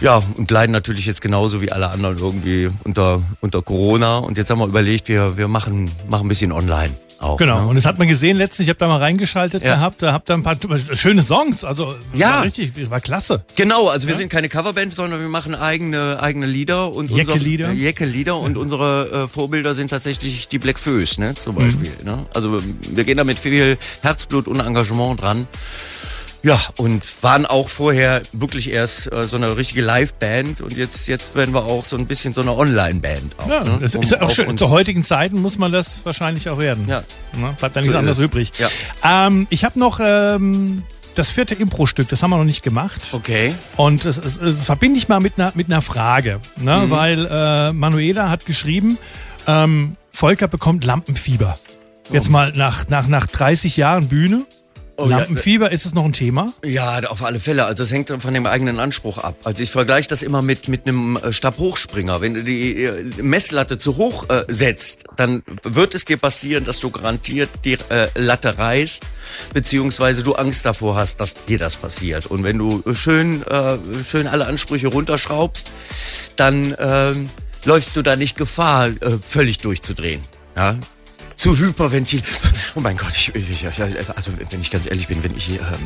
[0.00, 4.18] Ja, und leiden natürlich jetzt genauso wie alle anderen irgendwie unter, unter Corona.
[4.18, 6.90] Und jetzt haben wir überlegt, wir, wir machen, machen ein bisschen online.
[7.24, 7.36] Auch.
[7.38, 7.66] Genau, Ne?
[7.68, 9.74] und das hat man gesehen letztens, ich habe da mal reingeschaltet Ja.
[9.76, 10.56] gehabt, da habt ihr ein paar
[10.92, 12.28] schöne Songs, also Ja.
[12.34, 13.44] war richtig, war klasse.
[13.56, 17.70] Genau, also wir sind keine Coverband, sondern wir machen eigene, eigene Lieder und Jecke-Lieder?
[17.70, 21.90] äh, Jecke-Lieder und unsere äh, Vorbilder sind tatsächlich die Black Föß, ne, zum Beispiel.
[22.04, 22.24] Ne?
[22.34, 22.60] Also
[22.90, 25.46] wir gehen da mit viel Herzblut und Engagement dran.
[26.44, 31.34] Ja, und waren auch vorher wirklich erst äh, so eine richtige Live-Band und jetzt, jetzt
[31.34, 33.38] werden wir auch so ein bisschen so eine Online-Band.
[33.38, 33.78] Auch, Ja, ne?
[33.80, 34.56] das Um ist auch schön.
[34.58, 36.86] Zu heutigen Zeiten muss man das wahrscheinlich auch werden.
[36.86, 37.02] Ja.
[37.32, 37.54] Ne?
[37.58, 38.24] Bleibt da nichts So anderes es.
[38.24, 38.52] übrig.
[38.58, 38.68] Ja.
[39.26, 40.82] Ähm, ich habe noch ähm,
[41.14, 43.00] das vierte Impro-Stück, das haben wir noch nicht gemacht.
[43.12, 43.54] Okay.
[43.76, 46.80] Und das, das, das verbinde ich mal mit einer, mit einer Frage, ne?
[46.86, 46.90] Mhm.
[46.90, 48.98] weil äh, Manuela hat geschrieben,
[49.46, 51.58] ähm, Volker bekommt Lampenfieber.
[52.12, 54.44] Jetzt mal nach, nach, nach 30 Jahren Bühne.
[54.96, 56.52] Oh, ja, Lampenfieber, ist es noch ein Thema?
[56.64, 57.64] Ja, auf alle Fälle.
[57.64, 59.36] Also es hängt von dem eigenen Anspruch ab.
[59.42, 62.20] Also ich vergleiche das immer mit mit einem äh, Stabhochspringer.
[62.20, 66.78] Wenn du die äh, Messlatte zu hoch äh, setzt, dann wird es dir passieren, dass
[66.78, 69.02] du garantiert die äh, Latte reißt,
[69.52, 72.26] beziehungsweise du Angst davor hast, dass dir das passiert.
[72.26, 73.78] Und wenn du schön äh,
[74.08, 75.72] schön alle Ansprüche runterschraubst,
[76.36, 77.30] dann ähm,
[77.64, 80.22] läufst du da nicht Gefahr, äh, völlig durchzudrehen.
[80.56, 80.76] Ja,
[81.36, 82.22] zu hyperventil.
[82.74, 85.76] Oh mein Gott, ich, ich, also wenn ich ganz ehrlich bin, wenn ich hier, äh,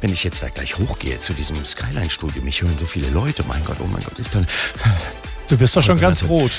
[0.00, 3.76] wenn ich jetzt gleich hochgehe zu diesem Skyline-Studio, mich hören so viele Leute, mein Gott,
[3.80, 4.46] oh mein Gott, ich kann.
[5.48, 6.50] Du wirst doch schon ganz rot.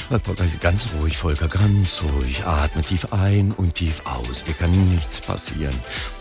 [0.62, 2.44] Ganz ruhig, Volker, ganz ruhig.
[2.46, 4.44] Atme tief ein und tief aus.
[4.44, 5.74] Dir kann nichts passieren.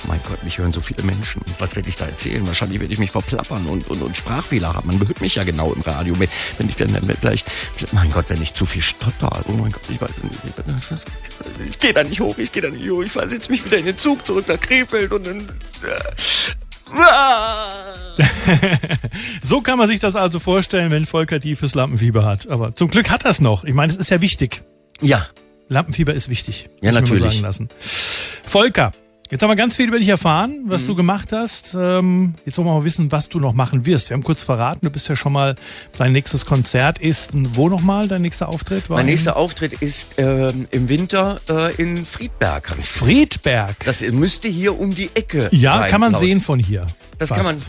[0.08, 1.42] Mein Gott, mich hören so viele Menschen.
[1.58, 2.46] Was werde ich da erzählen?
[2.46, 4.88] Wahrscheinlich werde ich mich verplappern und, und, und Sprachfehler haben.
[4.88, 6.18] Man hört mich ja genau im Radio.
[6.18, 6.88] Wenn wenn ich dann
[7.20, 7.46] vielleicht,
[7.92, 9.30] mein Gott, wenn ich zu viel stotter.
[9.46, 10.38] Oh mein Gott, ich weiß nicht.
[11.68, 13.02] Ich gehe da nicht hoch, ich gehe da nicht hoch.
[13.02, 15.40] Ich versetze mich wieder in den Zug zurück nach Krefeld und dann.
[15.40, 18.03] Äh, ah.
[19.42, 22.48] So kann man sich das also vorstellen, wenn Volker tiefes Lampenfieber hat.
[22.48, 23.64] Aber zum Glück hat er es noch.
[23.64, 24.62] Ich meine, es ist ja wichtig.
[25.00, 25.26] Ja,
[25.68, 26.68] Lampenfieber ist wichtig.
[26.80, 27.32] Ja, muss ich mir natürlich.
[27.34, 27.68] Sagen lassen.
[28.44, 28.92] Volker,
[29.30, 30.86] jetzt haben wir ganz viel über dich erfahren, was Mhm.
[30.86, 31.74] du gemacht hast.
[31.78, 34.10] Ähm, jetzt wollen wir mal wissen, was du noch machen wirst.
[34.10, 35.56] Wir haben kurz verraten, du bist ja schon mal,
[35.98, 38.88] dein nächstes Konzert ist, wo nochmal dein nächster Auftritt?
[38.90, 42.70] War mein in nächster Auftritt ist ähm, im Winter äh, in Friedberg.
[42.82, 43.76] Friedberg.
[43.84, 45.90] Das müsste hier um die Ecke ja, sein.
[45.90, 46.86] kann man laut- sehen von hier.
[47.18, 47.40] Das Fast.
[47.42, 47.62] kann man.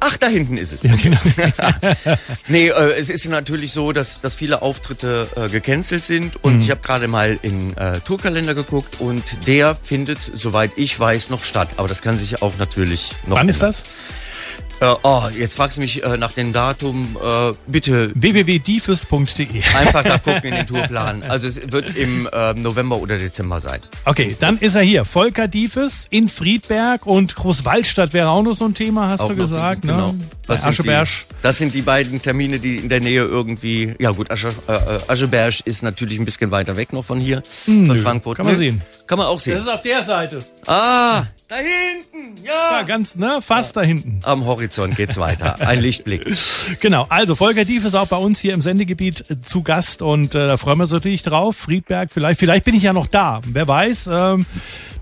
[0.00, 0.82] Ach, da hinten ist es.
[0.82, 1.18] Ja, genau.
[2.48, 6.60] Nee, äh, es ist natürlich so, dass, dass viele Auftritte äh, gecancelt sind und Mhm.
[6.62, 11.44] ich habe gerade mal in äh, Tourkalender geguckt und der findet, soweit ich weiß, noch
[11.44, 11.70] statt.
[11.76, 13.70] Aber das kann sich auch natürlich noch Wann ist ändern.
[13.72, 13.84] das?
[14.78, 17.16] Äh, oh, jetzt fragst du mich äh, nach dem Datum.
[17.22, 19.46] Äh, bitte www.diefes.de.
[19.78, 21.22] einfach da gucken in den Tourplan.
[21.22, 23.80] Also es wird im äh, November oder Dezember sein.
[24.04, 25.04] Okay, dann ist er hier.
[25.06, 29.36] Volker Diefes in Friedberg und Großwaldstadt wäre auch noch so ein Thema, hast Auch du
[29.36, 29.92] gesagt, die- ne?
[29.94, 30.14] genau.
[30.46, 30.78] Das sind.
[30.84, 31.02] Die,
[31.42, 33.94] das sind die beiden Termine, die in der Nähe irgendwie.
[33.98, 37.42] Ja gut, Asche, äh, äh, Ascheberg ist natürlich ein bisschen weiter weg noch von hier,
[37.64, 37.96] von nö.
[37.96, 38.36] Frankfurt.
[38.36, 38.80] Kann man sehen.
[39.08, 39.56] Kann man auch Das sehen.
[39.58, 40.38] ist auf der Seite.
[40.66, 42.82] Ah, da hinten, Ja, ja.
[42.82, 43.38] ganz, ne?
[43.40, 44.20] Fast da hinten.
[44.24, 45.60] Am Horizont geht's weiter.
[45.60, 46.26] Ein Lichtblick.
[46.80, 50.34] Genau, also Volker Dief ist auch bei uns hier im Sendegebiet äh, zu Gast und
[50.34, 51.56] äh, da freuen wir uns natürlich drauf.
[51.56, 53.40] Friedberg, vielleicht, vielleicht bin ich ja noch da.
[53.46, 54.46] Wer weiß, ähm,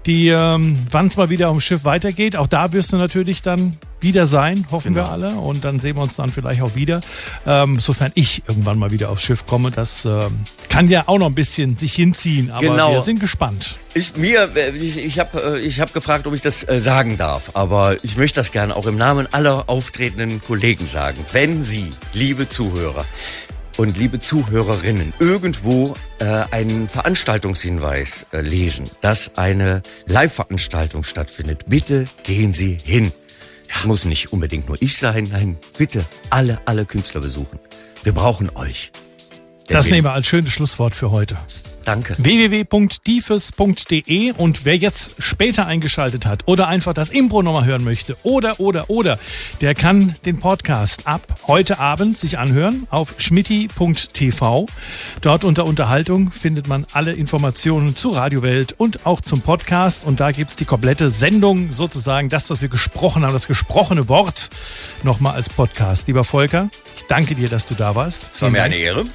[0.07, 2.36] die, ähm, wann es mal wieder ums Schiff weitergeht.
[2.36, 5.12] Auch da wirst du natürlich dann wieder sein, hoffen wir Genau.
[5.14, 5.28] alle.
[5.36, 7.00] Und dann sehen wir uns dann vielleicht auch wieder.
[7.46, 9.70] Ähm, sofern ich irgendwann mal wieder aufs Schiff komme.
[9.70, 12.92] Das ähm, kann ja auch noch ein bisschen sich hinziehen, aber Genau.
[12.92, 13.76] wir sind gespannt.
[13.94, 17.16] Ich, mir, äh, ich, ich habe äh, ich hab gefragt, ob ich das äh, sagen
[17.16, 21.18] darf, aber ich möchte das gerne auch im Namen aller auftretenden Kollegen sagen.
[21.32, 23.07] Wenn Sie, liebe Zuhörer
[23.76, 32.52] und liebe Zuhörerinnen, irgendwo äh, einen Veranstaltungshinweis äh, lesen, dass eine Live-Veranstaltung stattfindet, bitte gehen
[32.52, 33.12] Sie hin.
[33.72, 37.58] Das muss nicht unbedingt nur ich sein, nein, bitte alle, alle Künstler besuchen.
[38.02, 38.92] Wir brauchen euch.
[39.68, 41.38] Denn Das nehmen wir als schönes Schlusswort für heute.
[41.85, 42.14] Danke.
[42.18, 48.59] www.diefes.de und wer jetzt später eingeschaltet hat oder einfach das Impro nochmal hören möchte oder,
[48.61, 49.18] oder, oder,
[49.61, 54.66] der kann den Podcast ab heute Abend sich anhören auf schmitti.tv.
[55.20, 60.30] Dort unter Unterhaltung findet man alle Informationen zu Radiowelt und auch zum Podcast und da
[60.32, 64.51] gibt's die komplette Sendung sozusagen, das, was wir gesprochen haben, das gesprochene Wort
[65.03, 66.07] nochmal als Podcast.
[66.07, 68.30] Lieber Volker, ich danke dir, dass du da warst.
[68.34, 69.07] Es war mir eine Ehre.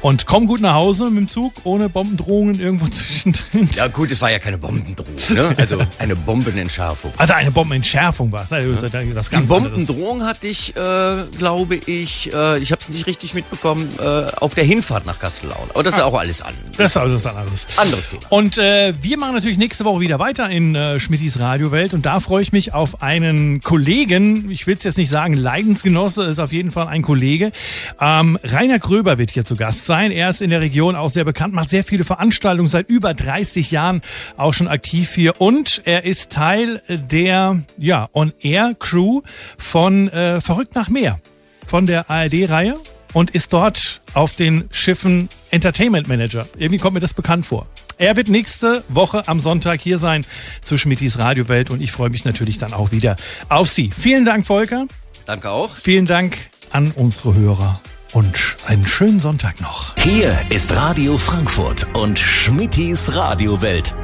[0.00, 3.68] Und komm gut nach Hause mit dem Zug, ohne Bombendrohungen irgendwo zwischendrin.
[3.74, 5.54] Ja gut, es war ja keine Bombendrohung, ne?
[5.56, 7.12] also eine Bombenentschärfung.
[7.16, 8.50] Also eine Bombenentschärfung war es.
[8.50, 9.48] Das Die ganz anderes.
[9.48, 14.54] Bombendrohung hatte ich, äh, glaube ich, äh, ich habe es nicht richtig mitbekommen, äh, auf
[14.54, 15.70] der Hinfahrt nach Kastellaun.
[15.70, 16.54] Aber das ist ja auch alles an.
[16.76, 17.66] Das war das anderes.
[17.76, 18.22] Anderes Thema.
[18.30, 22.20] Und äh, wir machen natürlich nächste Woche wieder weiter in äh, Schmittis Radiowelt und da
[22.20, 26.52] freue ich mich auf einen Kollegen, ich will es jetzt nicht sagen Leidensgenosse, ist auf
[26.52, 27.52] jeden Fall ein Kollege, Kollege.
[28.00, 30.10] Ähm, Rainer Gröber wird hier zu Gast sein.
[30.10, 33.70] Er ist in der Region auch sehr bekannt, macht sehr viele Veranstaltungen, seit über 30
[33.70, 34.02] Jahren
[34.36, 39.22] auch schon aktiv hier und er ist Teil der ja, On-Air-Crew
[39.56, 41.18] von äh, Verrückt nach Meer,
[41.66, 42.76] von der ARD-Reihe
[43.14, 46.46] und ist dort auf den Schiffen Entertainment Manager.
[46.58, 47.66] Irgendwie kommt mir das bekannt vor.
[47.96, 50.26] Er wird nächste Woche am Sonntag hier sein
[50.60, 53.16] zu Schmittis Radiowelt und ich freue mich natürlich dann auch wieder
[53.48, 53.90] auf Sie.
[53.90, 54.86] Vielen Dank, Volker.
[55.24, 55.74] Danke auch.
[55.76, 57.80] Vielen Dank an unsere Hörer
[58.12, 59.96] und einen schönen Sonntag noch.
[59.96, 63.94] Hier ist Radio Frankfurt und Schmittis Radiowelt.